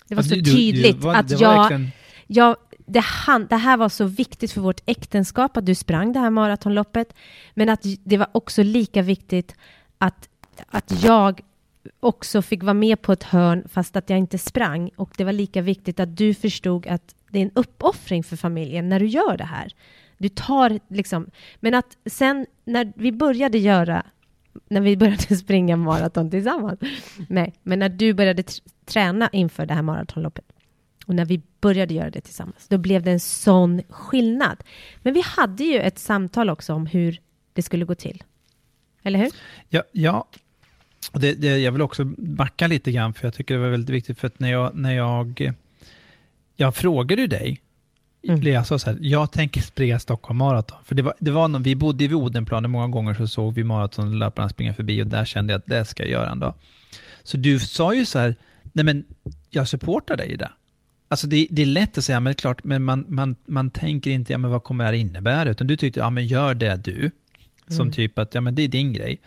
Det 0.07 0.15
var 0.15 0.17
Alltså, 0.17 0.29
så 0.29 0.35
du- 0.35 0.41
du- 0.41 0.51
tydligt 0.51 0.97
var- 0.97 1.15
att 1.15 1.39
jag, 1.39 1.57
verkligen- 1.57 1.89
jag 2.27 2.55
det, 2.91 2.99
han, 2.99 3.47
det 3.47 3.55
här 3.55 3.77
var 3.77 3.89
så 3.89 4.05
viktigt 4.05 4.51
för 4.51 4.61
vårt 4.61 4.81
äktenskap 4.85 5.57
att 5.57 5.65
du 5.65 5.75
sprang 5.75 6.13
det 6.13 6.19
här 6.19 6.29
maratonloppet. 6.29 7.13
Men 7.53 7.69
att 7.69 7.85
det 8.03 8.17
var 8.17 8.27
också 8.31 8.63
lika 8.63 9.01
viktigt 9.01 9.55
att, 9.97 10.29
att 10.67 11.03
jag 11.03 11.41
också 11.99 12.41
fick 12.41 12.63
vara 12.63 12.73
med 12.73 13.01
på 13.01 13.11
ett 13.11 13.23
hörn 13.23 13.67
fast 13.69 13.95
att 13.95 14.09
jag 14.09 14.19
inte 14.19 14.37
sprang. 14.37 14.89
Och 14.95 15.13
det 15.17 15.23
var 15.23 15.33
lika 15.33 15.61
viktigt 15.61 15.99
att 15.99 16.17
du 16.17 16.33
förstod 16.33 16.87
att 16.87 17.15
det 17.29 17.39
är 17.39 17.43
en 17.43 17.51
uppoffring 17.55 18.23
för 18.23 18.35
familjen 18.35 18.89
när 18.89 18.99
du 18.99 19.05
gör 19.05 19.37
det 19.37 19.43
här. 19.43 19.73
Du 20.17 20.29
tar 20.29 20.79
liksom, 20.87 21.29
men 21.59 21.73
att 21.73 21.97
sen 22.05 22.45
när 22.65 22.93
vi 22.95 23.11
började 23.11 23.57
göra, 23.57 24.05
när 24.67 24.81
vi 24.81 24.97
började 24.97 25.35
springa 25.35 25.75
maraton 25.75 26.31
tillsammans, 26.31 26.79
nej, 27.29 27.53
men 27.63 27.79
när 27.79 27.89
du 27.89 28.13
började 28.13 28.43
träna 28.85 29.29
inför 29.31 29.65
det 29.65 29.73
här 29.73 29.81
maratonloppet 29.81 30.45
och 31.05 31.15
när 31.15 31.25
vi 31.25 31.41
började 31.61 31.93
göra 31.93 32.09
det 32.09 32.21
tillsammans, 32.21 32.67
då 32.67 32.77
blev 32.77 33.03
det 33.03 33.11
en 33.11 33.19
sån 33.19 33.81
skillnad. 33.89 34.63
Men 35.03 35.13
vi 35.13 35.21
hade 35.25 35.63
ju 35.63 35.79
ett 35.79 35.99
samtal 35.99 36.49
också 36.49 36.73
om 36.73 36.85
hur 36.85 37.21
det 37.53 37.61
skulle 37.61 37.85
gå 37.85 37.95
till. 37.95 38.23
Eller 39.03 39.19
hur? 39.19 39.31
Ja, 39.69 39.83
ja. 39.91 40.27
Och 41.11 41.19
det, 41.19 41.33
det, 41.33 41.57
jag 41.57 41.71
vill 41.71 41.81
också 41.81 42.05
backa 42.17 42.67
lite 42.67 42.91
grann, 42.91 43.13
för 43.13 43.27
jag 43.27 43.33
tycker 43.33 43.53
det 43.53 43.59
var 43.61 43.69
väldigt 43.69 43.89
viktigt, 43.95 44.19
för 44.19 44.27
att 44.27 44.39
när 44.39 44.51
jag, 44.51 44.75
när 44.75 44.95
jag, 44.95 45.51
jag 46.55 46.75
frågade 46.75 47.27
dig, 47.27 47.61
Mm. 48.27 48.53
jag 48.53 48.67
sa 48.67 48.79
så 48.79 48.89
här, 48.89 48.97
jag 49.01 49.31
tänker 49.31 49.61
springa 49.61 49.99
Stockholm 49.99 50.37
Marathon. 50.37 50.77
För 50.85 50.95
det 50.95 51.01
var, 51.01 51.13
det 51.19 51.31
var 51.31 51.47
någon, 51.47 51.63
vi 51.63 51.75
bodde 51.75 52.07
vid 52.07 52.13
Odenplan, 52.17 52.71
många 52.71 52.87
gånger 52.87 53.13
så 53.13 53.27
såg 53.27 53.53
vi 53.53 53.63
maratonlöparna 53.63 54.49
springa 54.49 54.73
förbi 54.73 55.03
och 55.03 55.07
där 55.07 55.25
kände 55.25 55.53
jag 55.53 55.59
att 55.59 55.65
det 55.65 55.85
ska 55.85 56.03
jag 56.03 56.11
göra 56.11 56.29
en 56.31 56.39
dag. 56.39 56.53
Så 57.23 57.37
du 57.37 57.59
sa 57.59 57.93
ju 57.93 58.05
så 58.05 58.19
här, 58.19 58.35
nej 58.63 58.85
men 58.85 59.03
jag 59.49 59.67
supportar 59.67 60.17
dig 60.17 60.27
i 60.31 60.35
det. 60.35 60.51
Alltså 61.07 61.27
det, 61.27 61.47
det 61.51 61.61
är 61.61 61.65
lätt 61.65 61.97
att 61.97 62.03
säga, 62.03 62.19
men 62.19 62.31
det 62.31 62.37
är 62.37 62.41
klart, 62.41 62.63
men 62.63 62.83
man, 62.83 63.05
man, 63.07 63.35
man 63.45 63.69
tänker 63.71 64.11
inte, 64.11 64.31
ja 64.33 64.37
men 64.37 64.51
vad 64.51 64.63
kommer 64.63 64.83
det 64.83 64.87
här 64.87 64.93
innebära? 64.97 65.49
Utan 65.49 65.67
du 65.67 65.77
tyckte, 65.77 65.99
ja 65.99 66.09
men 66.09 66.27
gör 66.27 66.53
det 66.53 66.75
du. 66.75 67.11
Som 67.67 67.81
Mm. 67.81 67.91
typ 67.93 68.19
att, 68.19 68.35
ja 68.35 68.41
men 68.41 68.55
det 68.55 68.61
är 68.61 68.67
din 68.67 68.93
grej. 68.93 69.19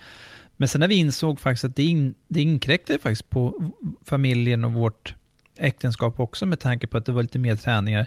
Men 0.63 0.69
sen 0.69 0.81
när 0.81 0.89
vi 0.89 0.95
insåg 0.95 1.41
faktiskt 1.41 1.65
att 1.65 1.77
det, 1.77 1.85
in, 1.85 2.15
det 2.29 2.43
inkräktade 2.43 2.99
faktiskt 2.99 3.31
på 3.31 3.73
familjen 4.05 4.65
och 4.65 4.73
vårt 4.73 5.15
äktenskap 5.57 6.21
också 6.21 6.47
med 6.47 6.61
tanke 6.61 6.87
på 6.87 6.99
att 6.99 7.07
det 7.07 7.13
var 7.13 7.23
lite 7.23 7.39
mer 7.39 7.57
träningar. 7.57 8.07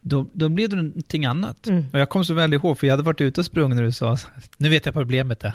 Då, 0.00 0.26
då 0.32 0.48
blev 0.48 0.68
det 0.68 0.76
någonting 0.76 1.24
annat. 1.24 1.66
Mm. 1.66 1.84
Och 1.92 1.98
jag 1.98 2.08
kom 2.08 2.24
så 2.24 2.34
väl 2.34 2.54
ihåg, 2.54 2.78
för 2.78 2.86
jag 2.86 2.92
hade 2.92 3.02
varit 3.02 3.20
ute 3.20 3.40
och 3.40 3.44
sprungit 3.44 3.76
när 3.76 3.82
du 3.82 3.92
sa, 3.92 4.18
nu 4.56 4.68
vet 4.68 4.86
jag 4.86 4.94
problemet 4.94 5.44
är. 5.44 5.52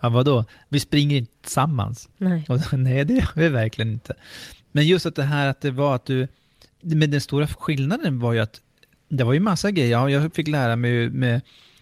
Ja, 0.00 0.08
vadå? 0.08 0.44
Vi 0.68 0.80
springer 0.80 1.16
inte 1.16 1.32
tillsammans. 1.42 2.08
Nej. 2.16 2.46
Och, 2.48 2.78
nej, 2.78 3.04
det 3.04 3.14
gör 3.14 3.32
vi 3.34 3.48
verkligen 3.48 3.92
inte. 3.92 4.14
Men 4.72 4.86
just 4.86 5.06
att 5.06 5.14
det 5.14 5.22
här 5.22 5.46
att 5.46 5.60
det 5.60 5.70
var 5.70 5.94
att 5.94 6.06
du, 6.06 6.28
men 6.80 7.10
den 7.10 7.20
stora 7.20 7.46
skillnaden 7.46 8.18
var 8.18 8.32
ju 8.32 8.38
att 8.38 8.60
Det 9.08 9.24
var 9.24 9.32
ju 9.32 9.40
massa 9.40 9.70
grejer. 9.70 9.90
Ja, 9.90 10.10
Jag 10.10 10.34
fick 10.34 10.48
lära 10.48 10.76
mig 10.76 11.10
med 11.10 11.40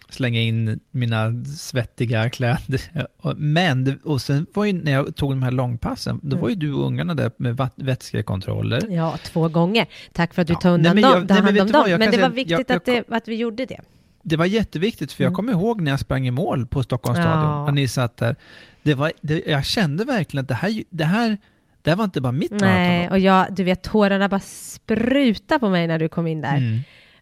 slänga 0.09 0.41
in 0.41 0.79
mina 0.91 1.43
svettiga 1.57 2.29
kläder. 2.29 2.81
Men, 3.35 3.99
och 4.03 4.21
sen 4.21 4.45
var 4.53 4.65
ju 4.65 4.73
när 4.73 4.91
jag 4.91 5.15
tog 5.15 5.31
de 5.31 5.43
här 5.43 5.51
långpassen, 5.51 6.19
då 6.23 6.37
var 6.37 6.49
ju 6.49 6.55
du 6.55 6.73
och 6.73 6.85
ungarna 6.87 7.13
där 7.15 7.31
med 7.37 7.69
vätskekontroller. 7.75 8.81
Ja, 8.89 9.17
två 9.23 9.47
gånger. 9.49 9.85
Tack 10.13 10.33
för 10.33 10.41
att 10.41 10.47
du 10.47 10.53
Ja, 10.53 10.59
tog 10.59 10.71
undan 10.71 10.95
nej, 10.95 11.03
men 11.03 11.11
dem, 11.11 11.19
jag- 11.19 11.27
ta 11.27 11.33
nej, 11.43 11.43
men 11.53 11.67
dem. 11.71 11.83
jag 11.89 11.99
Men 11.99 12.07
det 12.11 12.15
säga- 12.17 12.29
var 12.29 12.35
viktigt 12.35 12.69
jag- 12.69 12.77
att, 12.77 12.85
det, 12.85 13.03
att 13.09 13.27
vi 13.27 13.35
gjorde 13.35 13.65
det. 13.65 13.79
Det 14.23 14.35
var 14.35 14.45
jätteviktigt, 14.45 15.11
för 15.11 15.23
jag 15.23 15.29
Mm. 15.29 15.35
kommer 15.35 15.51
ihåg 15.53 15.81
när 15.81 15.91
jag 15.91 15.99
sprang 15.99 16.27
i 16.27 16.31
mål 16.31 16.67
på 16.67 16.83
Stockholms 16.83 17.19
stadion, 17.19 17.43
Ja. 17.43 17.65
när 17.65 17.71
ni 17.71 17.87
satt 17.87 18.17
där. 18.17 18.35
Det 18.83 18.93
var, 18.93 19.11
det, 19.21 19.43
jag 19.47 19.65
kände 19.65 20.05
verkligen 20.05 20.41
att 20.43 20.47
det 20.47 20.53
här, 20.55 20.83
det 20.89 21.03
här, 21.03 21.37
det 21.81 21.89
här 21.89 21.97
var 21.97 22.03
inte 22.05 22.21
bara 22.21 22.31
mitt 22.31 22.51
Nej, 22.51 23.09
och 23.09 23.19
jag, 23.19 23.55
du 23.55 23.63
vet, 23.63 23.81
tårarna 23.83 24.29
bara 24.29 24.39
spruta 24.39 25.59
på 25.59 25.69
mig 25.69 25.87
när 25.87 25.99
du 25.99 26.09
kom 26.09 26.27
in 26.27 26.41
där. 26.41 26.57
Mm. 26.57 26.79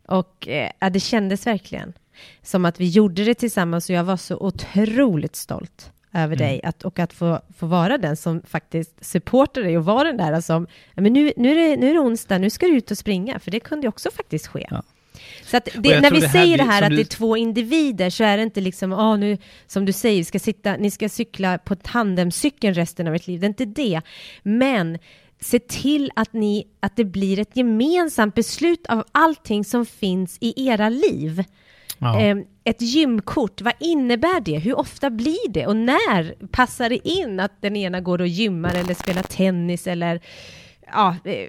Och 0.07 0.47
eh, 0.47 0.89
det 0.91 0.99
kändes 0.99 1.47
verkligen 1.47 1.93
som 2.43 2.65
att 2.65 2.79
vi 2.79 2.87
gjorde 2.89 3.23
det 3.23 3.33
tillsammans 3.35 3.89
och 3.89 3.95
jag 3.95 4.03
var 4.03 4.17
så 4.17 4.37
otroligt 4.37 5.35
stolt 5.35 5.91
över 6.13 6.35
Mm. 6.35 6.47
dig 6.47 6.61
att, 6.63 6.83
och 6.83 6.99
att 6.99 7.13
få, 7.13 7.39
få 7.57 7.65
vara 7.65 7.97
den 7.97 8.17
som 8.17 8.41
faktiskt 8.47 9.05
supportar 9.05 9.61
dig 9.61 9.77
och 9.77 9.85
vara 9.85 10.03
den 10.03 10.17
där 10.17 10.41
som, 10.41 10.67
men 10.95 11.13
nu, 11.13 11.33
nu, 11.37 11.51
är 11.51 11.69
det, 11.69 11.75
nu 11.77 11.89
är 11.89 11.93
det 11.93 11.99
onsdag, 11.99 12.37
nu 12.37 12.49
ska 12.49 12.65
du 12.65 12.77
ut 12.77 12.91
och 12.91 12.97
springa, 12.97 13.39
för 13.39 13.51
det 13.51 13.59
kunde 13.59 13.85
ju 13.85 13.89
också 13.89 14.11
faktiskt 14.11 14.47
ske. 14.47 14.67
Ja. 14.69 14.83
Så 15.43 15.57
att 15.57 15.65
det, 15.77 16.01
när 16.01 16.11
vi 16.11 16.19
det 16.19 16.29
säger 16.29 16.57
det 16.57 16.63
här 16.63 16.81
att 16.81 16.89
du- 16.89 16.95
det 16.95 17.01
är 17.01 17.05
två 17.05 17.37
individer 17.37 18.09
så 18.09 18.23
är 18.23 18.37
det 18.37 18.43
inte 18.43 18.61
liksom, 18.61 18.93
ah, 18.93 19.15
nu, 19.15 19.37
som 19.67 19.85
du 19.85 19.93
säger, 19.93 20.23
ska 20.23 20.39
sitta, 20.39 20.75
ni 20.77 20.91
ska 20.91 21.09
cykla 21.09 21.57
på 21.57 21.75
tandemcykeln 21.75 22.73
resten 22.73 23.07
av 23.07 23.15
ert 23.15 23.27
liv. 23.27 23.39
Det 23.39 23.45
är 23.45 23.47
inte 23.47 23.65
det. 23.65 24.01
Men 24.43 24.99
se 25.39 25.59
till 25.59 26.11
att, 26.15 26.33
ni, 26.33 26.67
att 26.79 26.95
det 26.95 27.03
blir 27.05 27.39
ett 27.39 27.57
gemensamt 27.57 28.35
beslut 28.35 28.85
av 28.87 29.03
allting 29.11 29.65
som 29.65 29.85
finns 29.85 30.37
i 30.41 30.67
era 30.67 30.89
liv. 30.89 31.43
Ja. 31.97 32.21
Eh, 32.21 32.37
ett 32.63 32.81
gymkort, 32.81 33.61
vad 33.61 33.73
innebär 33.79 34.39
det? 34.39 34.59
Hur 34.59 34.77
ofta 34.77 35.09
blir 35.09 35.49
det? 35.49 35.67
Och 35.67 35.75
när 35.75 36.45
passar 36.47 36.89
det 36.89 37.07
in 37.07 37.39
att 37.39 37.61
den 37.61 37.75
ena 37.75 38.01
går 38.01 38.21
och 38.21 38.27
gymmar 38.27 38.75
eller 38.75 38.93
spelar 38.93 39.23
tennis 39.23 39.87
eller 39.87 40.21
ja, 40.93 41.15
eh, 41.23 41.47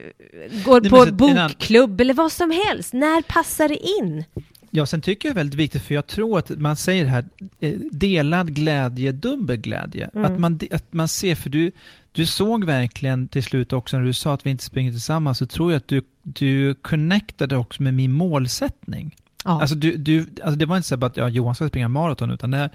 går 0.65 0.81
Nej, 0.81 0.91
på 0.91 1.13
bokklubb 1.13 2.01
eller 2.01 2.15
vad 2.15 2.33
som 2.33 2.51
helst? 2.51 2.93
När 2.93 3.23
passar 3.23 3.69
det 3.69 3.79
in? 4.01 4.25
Ja, 4.71 4.87
sen 4.87 5.01
tycker 5.01 5.29
jag 5.29 5.35
det 5.37 5.39
är 5.39 5.41
väldigt 5.41 5.61
viktigt, 5.61 5.83
för 5.83 5.95
jag 5.95 6.07
tror 6.07 6.39
att 6.39 6.59
man 6.59 6.77
säger 6.77 7.05
här, 7.05 7.25
eh, 7.61 7.75
delad 7.91 8.55
glädje, 8.55 9.13
dubbel 9.13 9.57
glädje. 9.57 10.11
Mm. 10.15 10.33
Att, 10.33 10.41
man, 10.41 10.61
att 10.71 10.93
man 10.93 11.09
ser, 11.09 11.35
för 11.35 11.51
du, 11.51 11.73
du 12.13 12.27
såg 12.27 12.65
verkligen 12.65 13.29
till 13.29 13.43
slut 13.43 13.73
också 13.73 13.99
när 13.99 14.05
du 14.05 14.13
sa 14.13 14.35
att 14.35 14.47
vi 14.47 14.51
inte 14.51 14.65
springer 14.65 14.91
tillsammans, 14.91 15.39
så 15.39 15.47
tror 15.47 15.73
jag 15.73 15.77
att 15.77 15.89
du, 15.89 16.03
du 16.23 16.75
connectade 16.75 17.57
också 17.57 17.83
med 17.83 17.95
min 17.95 18.13
målsättning. 18.13 19.17
Ja. 19.47 19.61
Alltså, 19.61 19.77
du, 19.77 19.97
du, 19.97 20.27
alltså 20.43 20.59
det 20.59 20.67
var 20.67 20.77
inte 20.77 20.89
så 20.89 21.05
att 21.05 21.17
ja, 21.17 21.29
Johan 21.29 21.55
ska 21.55 21.69
springa 21.69 21.89
maraton, 21.89 22.31
utan 22.31 22.51
det, 22.51 22.71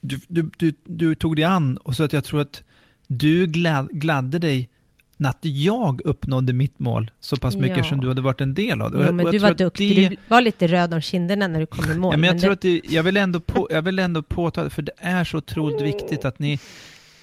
du, 0.00 0.20
du, 0.28 0.50
du, 0.58 0.72
du 0.84 1.14
tog 1.14 1.36
dig 1.36 1.44
an, 1.44 1.76
och 1.76 1.96
så 1.96 2.04
att 2.04 2.12
jag 2.12 2.24
tror 2.24 2.40
att 2.40 2.62
du 3.06 3.46
glad, 3.46 3.88
gladde 3.90 4.38
dig 4.38 4.68
när 5.16 5.30
att 5.30 5.38
jag 5.42 6.00
uppnådde 6.04 6.52
mitt 6.52 6.78
mål 6.78 7.10
så 7.20 7.36
pass 7.36 7.56
mycket 7.56 7.76
Ja. 7.76 7.84
som 7.84 8.00
du 8.00 8.08
hade 8.08 8.20
varit 8.22 8.40
en 8.40 8.54
del 8.54 8.82
av 8.82 8.90
det. 8.92 9.04
Jag- 9.04 9.14
men 9.14 9.26
du 9.30 9.38
var 9.38 9.54
duktig. 9.54 9.96
det- 9.96 10.08
Du 10.08 10.16
var 10.28 10.40
lite 10.40 10.66
röd 10.66 10.94
om 10.94 11.00
kinderna 11.00 11.46
när 11.48 11.60
du 11.60 11.66
kom 11.66 11.90
i 11.92 11.94
mål. 11.94 12.14
Ja, 12.14 12.18
men 12.18 12.30
jag, 12.30 12.40
tror 12.40 12.50
det, 12.50 12.54
att 12.54 12.60
det, 12.60 12.80
jag, 12.88 13.02
vill 13.02 13.16
ändå 13.16 13.40
på, 13.40 13.68
jag 13.70 13.82
vill 13.82 13.98
ändå 13.98 14.22
påtala, 14.22 14.70
för 14.70 14.82
det 14.82 14.92
är 14.98 15.24
så 15.24 15.38
otroligt 15.38 15.80
viktigt 15.82 16.24
att 16.24 16.38
ni 16.38 16.58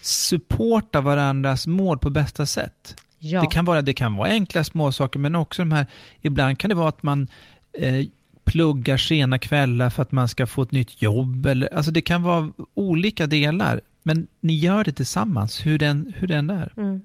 supportar 0.01 1.01
varandras 1.01 1.67
mål 1.67 1.97
på 1.99 2.09
bästa 2.09 2.45
sätt. 2.45 2.95
ja. 3.19 3.41
Det, 3.41 3.47
kan 3.47 3.65
vara, 3.65 3.81
det 3.81 3.93
kan 3.93 4.15
vara 4.15 4.29
enkla 4.29 4.63
små 4.63 4.91
saker 4.91 5.19
men 5.19 5.35
också 5.35 5.61
de 5.61 5.71
här, 5.71 5.85
ibland 6.21 6.59
kan 6.59 6.69
det 6.69 6.75
vara 6.75 6.89
att 6.89 7.03
man 7.03 7.27
eh, 7.73 8.05
pluggar 8.43 8.97
sena 8.97 9.39
kvällar 9.39 9.89
för 9.89 10.01
att 10.01 10.11
man 10.11 10.27
ska 10.27 10.47
få 10.47 10.61
ett 10.61 10.71
nytt 10.71 11.01
jobb. 11.01 11.45
Eller, 11.45 11.73
alltså 11.73 11.91
det 11.91 12.01
kan 12.01 12.23
vara 12.23 12.51
olika 12.73 13.27
delar, 13.27 13.81
men 14.03 14.27
ni 14.41 14.53
gör 14.53 14.83
det 14.83 14.91
tillsammans, 14.91 15.65
hur 15.65 15.79
den, 15.79 16.13
hur 16.17 16.27
den 16.27 16.49
är. 16.49 16.73
Mm. 16.77 17.01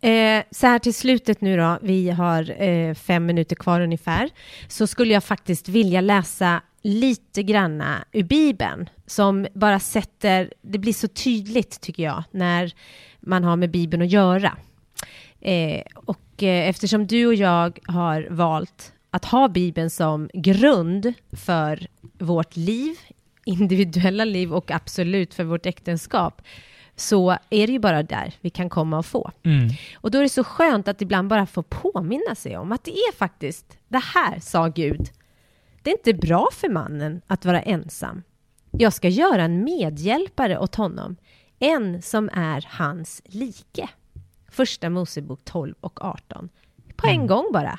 Eh, 0.00 0.44
så 0.50 0.66
här 0.66 0.78
till 0.78 0.94
slutet 0.94 1.40
nu 1.40 1.56
då, 1.56 1.78
vi 1.82 2.10
har 2.10 2.62
eh, 2.62 2.94
fem 2.94 3.26
minuter 3.26 3.56
kvar 3.56 3.80
ungefär, 3.80 4.30
så 4.68 4.86
skulle 4.86 5.12
jag 5.14 5.24
faktiskt 5.24 5.68
vilja 5.68 6.00
läsa 6.00 6.62
lite 6.82 7.42
granna 7.42 8.04
ur 8.12 8.22
Bibeln, 8.22 8.88
som 9.06 9.46
bara 9.54 9.80
sätter, 9.80 10.52
det 10.62 10.78
blir 10.78 10.92
så 10.92 11.08
tydligt 11.08 11.80
tycker 11.80 12.02
jag, 12.02 12.24
när 12.30 12.72
man 13.20 13.44
har 13.44 13.56
med 13.56 13.70
Bibeln 13.70 14.02
att 14.02 14.10
göra. 14.10 14.56
Eh, 15.40 15.82
och 15.94 16.42
eh, 16.42 16.68
eftersom 16.68 17.06
du 17.06 17.26
och 17.26 17.34
jag 17.34 17.78
har 17.86 18.26
valt 18.30 18.92
att 19.12 19.24
ha 19.24 19.48
Bibeln 19.48 19.90
som 19.90 20.30
grund 20.34 21.12
för 21.32 21.86
vårt 22.18 22.56
liv, 22.56 22.96
individuella 23.44 24.24
liv 24.24 24.54
och 24.54 24.70
absolut 24.70 25.34
för 25.34 25.44
vårt 25.44 25.66
äktenskap, 25.66 26.42
så 26.96 27.30
är 27.30 27.66
det 27.66 27.72
ju 27.72 27.78
bara 27.78 28.02
där 28.02 28.34
vi 28.40 28.50
kan 28.50 28.68
komma 28.68 28.98
och 28.98 29.06
få. 29.06 29.30
Mm. 29.42 29.68
Och 29.94 30.10
då 30.10 30.18
är 30.18 30.22
det 30.22 30.28
så 30.28 30.44
skönt 30.44 30.88
att 30.88 31.02
ibland 31.02 31.28
bara 31.28 31.46
få 31.46 31.62
påminna 31.62 32.34
sig 32.34 32.56
om 32.56 32.72
att 32.72 32.84
det 32.84 32.90
är 32.90 33.12
faktiskt, 33.12 33.78
det 33.88 34.02
här 34.14 34.40
sa 34.40 34.68
Gud. 34.68 35.10
Det 35.82 35.90
är 35.90 35.94
inte 35.94 36.14
bra 36.14 36.48
för 36.52 36.68
mannen 36.68 37.22
att 37.26 37.44
vara 37.44 37.62
ensam. 37.62 38.22
Jag 38.70 38.92
ska 38.92 39.08
göra 39.08 39.42
en 39.42 39.64
medhjälpare 39.64 40.58
åt 40.58 40.74
honom, 40.74 41.16
en 41.58 42.02
som 42.02 42.30
är 42.32 42.66
hans 42.68 43.22
like. 43.24 43.88
Första 44.50 44.90
Mosebok 44.90 45.40
12 45.44 45.74
och 45.80 46.04
18. 46.04 46.48
På 46.96 47.06
en 47.06 47.26
gång 47.26 47.50
bara. 47.52 47.78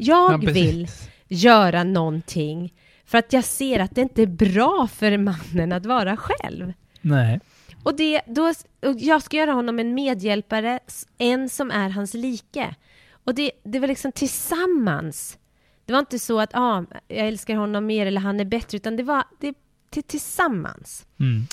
Jag. 0.00 0.44
Ja, 0.44 0.52
vill 0.52 0.88
göra 1.28 1.84
någonting 1.84 2.74
för 3.04 3.18
att 3.18 3.32
jag 3.32 3.44
ser 3.44 3.80
att 3.80 3.94
det 3.94 4.00
inte 4.00 4.22
är 4.22 4.26
bra 4.26 4.88
för 4.92 5.18
mannen 5.18 5.72
att 5.72 5.86
vara 5.86 6.16
själv. 6.16 6.72
Nej. 7.00 7.40
Och, 7.82 7.96
det, 7.96 8.20
då, 8.26 8.52
och 8.82 8.94
jag 8.98 9.22
ska 9.22 9.36
göra 9.36 9.52
honom 9.52 9.78
en 9.78 9.94
medhjälpare, 9.94 10.80
en 11.18 11.48
som 11.48 11.70
är 11.70 11.88
hans 11.88 12.14
like. 12.14 12.74
Och 13.10 13.34
det, 13.34 13.50
det 13.64 13.78
var 13.78 13.88
liksom 13.88 14.12
tillsammans. 14.12 15.38
Det 15.84 15.92
var 15.92 16.00
inte 16.00 16.18
så 16.18 16.40
att 16.40 16.50
ah, 16.52 16.84
jag 17.08 17.28
älskar 17.28 17.56
honom 17.56 17.86
mer 17.86 18.06
eller 18.06 18.20
han 18.20 18.40
är 18.40 18.44
bättre, 18.44 18.76
utan 18.76 18.96
det 18.96 19.02
var 19.02 19.24
det, 19.40 19.54
det, 19.90 20.08
tillsammans. 20.08 21.06
Mm. 21.20 21.46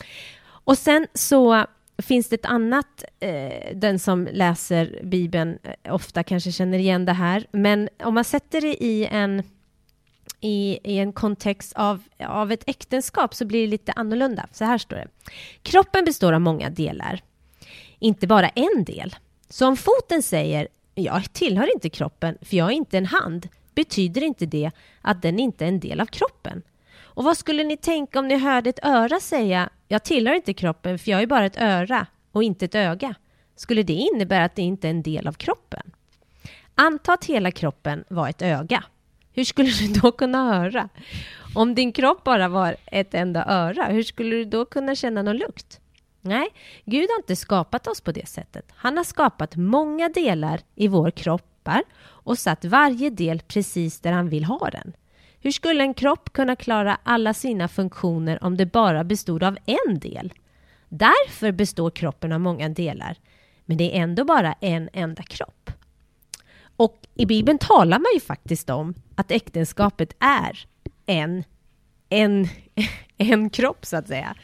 Och 0.45 0.77
sen 0.77 1.07
så 1.13 1.65
finns 1.97 2.29
det 2.29 2.35
ett 2.35 2.45
annat, 2.45 3.03
eh, 3.19 3.75
den 3.75 3.99
som 3.99 4.27
läser 4.31 4.99
Bibeln 5.03 5.57
eh, 5.63 5.93
ofta 5.93 6.23
kanske 6.23 6.51
känner 6.51 6.77
igen 6.77 7.05
det 7.05 7.13
här, 7.13 7.47
men 7.51 7.89
om 8.03 8.13
man 8.13 8.23
sätter 8.23 8.61
det 8.61 8.83
i 8.83 9.05
en, 9.05 9.43
i, 10.41 10.79
i 10.83 10.97
en 10.97 11.13
kontext 11.13 11.73
av, 11.75 12.03
av 12.19 12.51
ett 12.51 12.63
äktenskap 12.67 13.35
så 13.35 13.45
blir 13.45 13.61
det 13.61 13.67
lite 13.67 13.91
annorlunda. 13.91 14.47
Så 14.51 14.65
här 14.65 14.77
står 14.77 14.95
det. 14.95 15.07
Kroppen 15.61 16.05
består 16.05 16.33
av 16.33 16.41
många 16.41 16.69
delar, 16.69 17.23
inte 17.99 18.27
bara 18.27 18.49
en 18.49 18.83
del. 18.83 19.15
Så 19.49 19.67
om 19.67 19.77
foten 19.77 20.23
säger 20.23 20.67
jag 20.95 21.33
tillhör 21.33 21.73
inte 21.73 21.89
kroppen 21.89 22.37
för 22.41 22.57
jag 22.57 22.67
är 22.67 22.75
inte 22.75 22.97
en 22.97 23.05
hand, 23.05 23.47
betyder 23.75 24.23
inte 24.23 24.45
det 24.45 24.71
att 25.01 25.21
den 25.21 25.39
inte 25.39 25.65
är 25.65 25.69
en 25.69 25.79
del 25.79 25.99
av 25.99 26.05
kroppen. 26.05 26.61
Och 27.15 27.23
vad 27.23 27.37
skulle 27.37 27.63
ni 27.63 27.77
tänka 27.77 28.19
om 28.19 28.27
ni 28.27 28.37
hörde 28.37 28.69
ett 28.69 28.85
öra 28.85 29.19
säga 29.19 29.69
jag 29.87 30.03
tillhör 30.03 30.35
inte 30.35 30.53
kroppen 30.53 30.99
för 30.99 31.11
jag 31.11 31.21
är 31.21 31.27
bara 31.27 31.45
ett 31.45 31.61
öra 31.61 32.07
och 32.31 32.43
inte 32.43 32.65
ett 32.65 32.75
öga? 32.75 33.15
Skulle 33.55 33.83
det 33.83 33.93
innebära 33.93 34.43
att 34.45 34.55
det 34.55 34.61
inte 34.61 34.87
är 34.87 34.89
en 34.89 35.03
del 35.03 35.27
av 35.27 35.33
kroppen? 35.33 35.91
Anta 36.75 37.13
att 37.13 37.25
hela 37.25 37.51
kroppen 37.51 38.03
var 38.07 38.29
ett 38.29 38.41
öga. 38.41 38.83
Hur 39.33 39.43
skulle 39.43 39.69
du 39.69 39.87
då 40.01 40.11
kunna 40.11 40.53
höra? 40.53 40.89
Om 41.55 41.75
din 41.75 41.91
kropp 41.91 42.23
bara 42.23 42.47
var 42.47 42.75
ett 42.85 43.13
enda 43.13 43.45
öra, 43.45 43.85
hur 43.85 44.03
skulle 44.03 44.35
du 44.35 44.45
då 44.45 44.65
kunna 44.65 44.95
känna 44.95 45.21
någon 45.21 45.37
lukt? 45.37 45.79
Nej, 46.21 46.47
Gud 46.85 47.09
har 47.09 47.17
inte 47.17 47.35
skapat 47.35 47.87
oss 47.87 48.01
på 48.01 48.11
det 48.11 48.27
sättet. 48.27 48.65
Han 48.75 48.97
har 48.97 49.03
skapat 49.03 49.55
många 49.55 50.09
delar 50.09 50.61
i 50.75 50.87
vår 50.87 51.11
kroppar 51.11 51.83
och 52.03 52.37
satt 52.37 52.65
varje 52.65 53.09
del 53.09 53.39
precis 53.39 53.99
där 53.99 54.11
han 54.11 54.29
vill 54.29 54.43
ha 54.43 54.69
den. 54.69 54.93
Hur 55.45 55.51
skulle 55.51 55.83
en 55.83 55.93
kropp 55.93 56.33
kunna 56.33 56.55
klara 56.55 56.97
alla 57.03 57.33
sina 57.33 57.67
funktioner 57.67 58.43
om 58.43 58.57
det 58.57 58.65
bara 58.65 59.03
bestod 59.03 59.43
av 59.43 59.57
en 59.65 59.99
del? 59.99 60.33
Därför 60.89 61.51
består 61.51 61.89
kroppen 61.89 62.31
av 62.31 62.39
många 62.39 62.69
delar, 62.69 63.17
men 63.65 63.77
det 63.77 63.97
är 63.97 64.01
ändå 64.01 64.25
bara 64.25 64.53
en 64.53 64.89
enda 64.93 65.23
kropp. 65.23 65.71
Och 66.75 66.97
i 67.15 67.25
Bibeln 67.25 67.57
talar 67.57 67.99
man 67.99 68.11
ju 68.13 68.19
faktiskt 68.19 68.69
om 68.69 68.93
att 69.15 69.31
äktenskapet 69.31 70.15
är 70.19 70.65
en, 71.05 71.43
en, 72.09 72.47
en 73.17 73.49
kropp, 73.49 73.85
så 73.85 73.97
att 73.97 74.07
säga. 74.07 74.35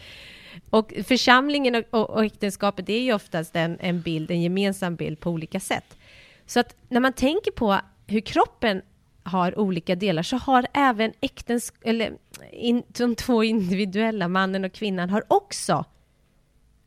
Och 0.69 0.93
församlingen 1.03 1.75
och, 1.75 1.83
och, 1.89 2.09
och 2.09 2.25
äktenskapet 2.25 2.89
är 2.89 2.99
ju 2.99 3.13
oftast 3.13 3.55
en, 3.55 3.77
en 3.79 4.01
bild, 4.01 4.31
en 4.31 4.41
gemensam 4.41 4.95
bild 4.95 5.19
på 5.19 5.29
olika 5.29 5.59
sätt. 5.59 5.97
Så 6.45 6.59
att 6.59 6.75
när 6.89 6.99
man 6.99 7.13
tänker 7.13 7.51
på 7.51 7.79
hur 8.07 8.21
kroppen 8.21 8.81
har 9.23 9.59
olika 9.59 9.95
delar 9.95 10.23
så 10.23 10.37
har 10.37 10.67
även 10.73 11.13
äktens, 11.21 11.73
eller 11.81 12.13
in, 12.51 12.83
de 12.87 13.15
två 13.15 13.43
individuella, 13.43 14.27
mannen 14.27 14.65
och 14.65 14.73
kvinnan, 14.73 15.09
har 15.09 15.23
också 15.27 15.85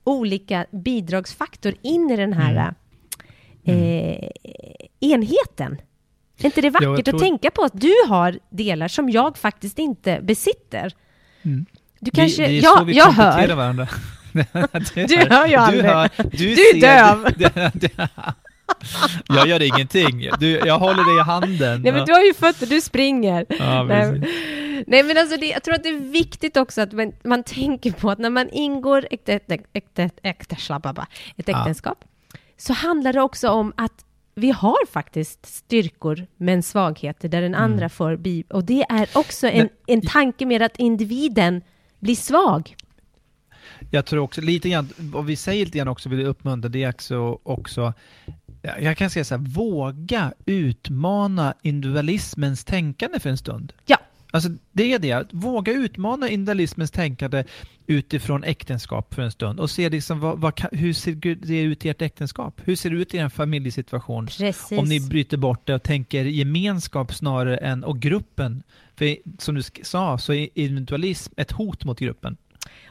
olika 0.05 0.66
bidragsfaktor 0.70 1.75
in 1.83 2.11
i 2.11 2.16
den 2.16 2.33
här 2.33 2.75
eh, 3.64 4.29
enheten. 5.01 5.81
Är 6.38 6.44
inte 6.44 6.61
det 6.61 6.70
vackert 6.70 7.05
tror- 7.05 7.14
att 7.14 7.20
tänka 7.23 7.51
på 7.51 7.62
att 7.62 7.81
du 7.81 7.92
har 8.09 8.38
delar 8.51 8.88
som 8.88 9.11
jag 9.11 9.38
faktiskt 9.38 9.79
inte 9.79 10.20
besitter? 10.23 10.92
Mm. 11.42 11.66
Du 12.01 12.11
kanske, 12.11 12.42
vi, 12.47 12.53
det 12.53 12.59
är 12.59 12.62
ja, 12.62 12.77
så 12.79 12.85
vi 12.85 12.97
jag 12.97 13.11
hör. 13.12 13.55
varandra. 13.55 13.88
Du 14.94 15.07
Du 15.07 15.16
hör 15.31 15.47
ju 15.47 15.55
aldrig. 15.55 15.85
du, 16.33 16.38
Du 16.38 16.53
är 16.53 16.73
ser- 16.73 16.81
döv. 16.81 17.27
jag 19.29 19.48
gör 19.48 19.62
ingenting. 19.62 20.29
Du, 20.40 20.50
jag 20.50 20.79
håller 20.79 21.05
dig 21.05 21.16
i 21.20 21.22
handen. 21.22 21.83
Nej 21.83 21.92
men 21.92 22.07
du 22.07 22.12
har 22.12 22.22
ju 22.22 22.35
fötter, 22.35 22.66
du 22.66 22.81
springer. 22.81 23.46
ja, 23.48 23.85
Nej, 24.87 25.03
men 25.03 25.18
alltså 25.18 25.37
det, 25.37 25.46
jag 25.46 25.62
tror 25.62 25.74
att 25.74 25.83
det 25.83 25.88
är 25.88 26.00
viktigt 26.00 26.57
också 26.57 26.81
att 26.81 26.92
man, 26.92 27.12
man 27.24 27.42
tänker 27.42 27.92
på 27.92 28.11
att 28.11 28.18
när 28.18 28.31
man 28.31 28.48
ingår 28.50 29.07
ett, 29.11 29.29
ett, 29.29 29.50
ett, 29.50 29.64
ett, 29.72 29.98
ett, 29.98 30.20
äktenskap, 30.22 30.87
Ja. 31.46 32.38
så 32.57 32.72
handlar 32.72 33.12
det 33.12 33.20
också 33.20 33.48
om 33.48 33.72
att 33.77 34.05
vi 34.35 34.50
har 34.50 34.87
faktiskt 34.87 35.46
styrkor 35.46 36.27
men 36.37 36.62
svagheter 36.62 37.29
där 37.29 37.40
den 37.42 37.55
andra 37.55 37.88
får 37.88 38.16
bli... 38.16 38.44
Och 38.50 38.64
det 38.64 38.85
är 38.88 39.09
också 39.14 39.46
en, 39.46 39.55
Mm. 39.55 39.68
En 39.87 40.03
tanke 40.03 40.46
med 40.46 40.62
att 40.62 40.77
individen 40.77 41.62
blir 41.98 42.14
svag. 42.14 42.77
Jag 43.90 44.07
tror 44.07 44.20
också 44.22 44.40
lite 44.40 44.68
grann, 44.68 44.88
vad 44.96 45.24
vi 45.24 45.37
säger 45.37 45.64
lite 45.64 45.79
grann 45.79 45.88
också, 45.88 46.09
vill 46.09 46.27
uppmuntra, 46.27 46.68
det 46.68 46.83
är 46.83 46.88
också, 46.88 47.38
också 47.42 47.92
jag 48.81 48.96
kan 48.96 49.11
säga 49.11 49.24
så 49.24 49.37
här, 49.37 49.42
våga 49.42 50.33
utmana 50.46 51.55
individualismens 51.62 52.64
tänkande 52.64 53.20
för 53.20 53.31
en 53.31 53.38
stund. 53.38 53.72
Ja. 53.87 53.98
Alltså 54.31 54.50
det 54.72 54.92
är 54.92 54.98
det, 54.98 55.33
våga 55.33 55.72
utmana 55.72 56.29
individualismens 56.29 56.90
tänkande 56.90 57.44
utifrån 57.87 58.44
äktenskap 58.44 59.14
för 59.14 59.22
en 59.22 59.31
stund 59.31 59.61
och 59.61 59.70
se 59.70 59.88
liksom 59.88 60.20
vad, 60.20 60.38
vad, 60.38 60.61
hur 60.72 60.92
ser 60.92 61.35
det 61.35 61.61
ut 61.61 61.85
i 61.85 61.88
ert 61.88 62.03
äktenskap? 62.03 62.61
Hur 62.64 62.77
ser 62.77 62.90
det 62.90 62.96
ut 62.96 63.14
i 63.14 63.16
er 63.16 63.29
familjesituation? 63.29 64.27
Precis. 64.27 64.79
Om 64.79 64.85
ni 64.85 65.00
bryter 65.00 65.37
bort 65.37 65.66
det 65.66 65.74
och 65.74 65.83
tänker 65.83 66.24
gemenskap 66.24 67.14
snarare 67.14 67.57
än, 67.57 67.85
och 67.85 68.00
gruppen. 68.00 68.62
För 68.96 69.16
som 69.38 69.55
du 69.55 69.62
sa 69.83 70.18
så 70.18 70.33
är 70.33 70.48
individualism 70.55 71.33
ett 71.37 71.53
hot 71.53 71.85
mot 71.85 71.98
gruppen. 71.98 72.37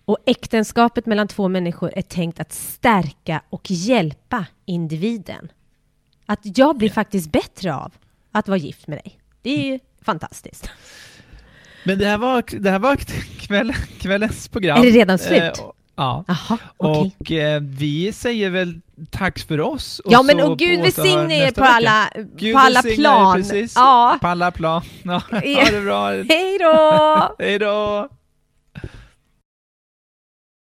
Och 0.06 0.18
äktenskapet 0.26 1.06
mellan 1.06 1.28
två 1.28 1.48
människor 1.48 1.92
är 1.96 2.02
tänkt 2.02 2.40
att 2.40 2.54
stärka 2.54 3.42
och 3.50 3.72
hjälpa 3.72 4.46
individen. 4.66 5.50
Att 6.26 6.40
jag 6.58 6.78
blir 6.78 6.90
faktiskt 6.90 7.32
bättre 7.32 7.76
av 7.76 7.92
att 8.32 8.48
vara 8.48 8.58
gift 8.58 8.88
med 8.88 8.98
dig. 8.98 9.20
Det 9.42 9.50
är 9.50 9.72
ju 9.72 9.80
fantastiskt. 10.02 10.70
Men 11.84 12.00
det 12.00 12.06
här 12.06 12.18
var, 12.18 12.44
det 12.60 12.70
här 12.72 12.80
var 12.80 12.96
kväll, 13.40 13.74
kvällens 14.00 14.48
program. 14.48 14.78
Är 14.78 14.84
det 14.84 14.92
redan 14.92 15.18
slut? 15.18 15.42
Eh, 15.42 15.52
ja. 15.96 16.24
Jaha, 16.28 16.58
okej. 16.78 17.16
Och 17.20 17.32
eh, 17.32 17.62
vi 17.62 18.14
säger 18.14 18.50
väl 18.50 18.82
tack 19.12 19.40
för 19.40 19.60
oss. 19.62 20.02
Ja 20.06 20.24
men 20.24 20.40
och 20.42 20.60
Gud 20.60 20.80
välsigne 20.82 21.48
er 21.48 21.52
på 21.52 21.64
alla, 21.64 22.10
Gud 22.36 22.54
på 22.54 22.60
alla 22.60 22.82
plan. 22.82 23.36
Precis, 23.36 23.76
Ja. 23.76 24.18
På 24.22 24.28
alla 24.28 24.52
plan. 24.52 24.82
Ja, 25.04 25.12
ha 25.32 25.40
det 25.72 25.82
bra. 25.84 26.10
Hej 26.10 26.58
då! 26.60 27.36
Hej 27.40 27.60
då! 27.60 28.10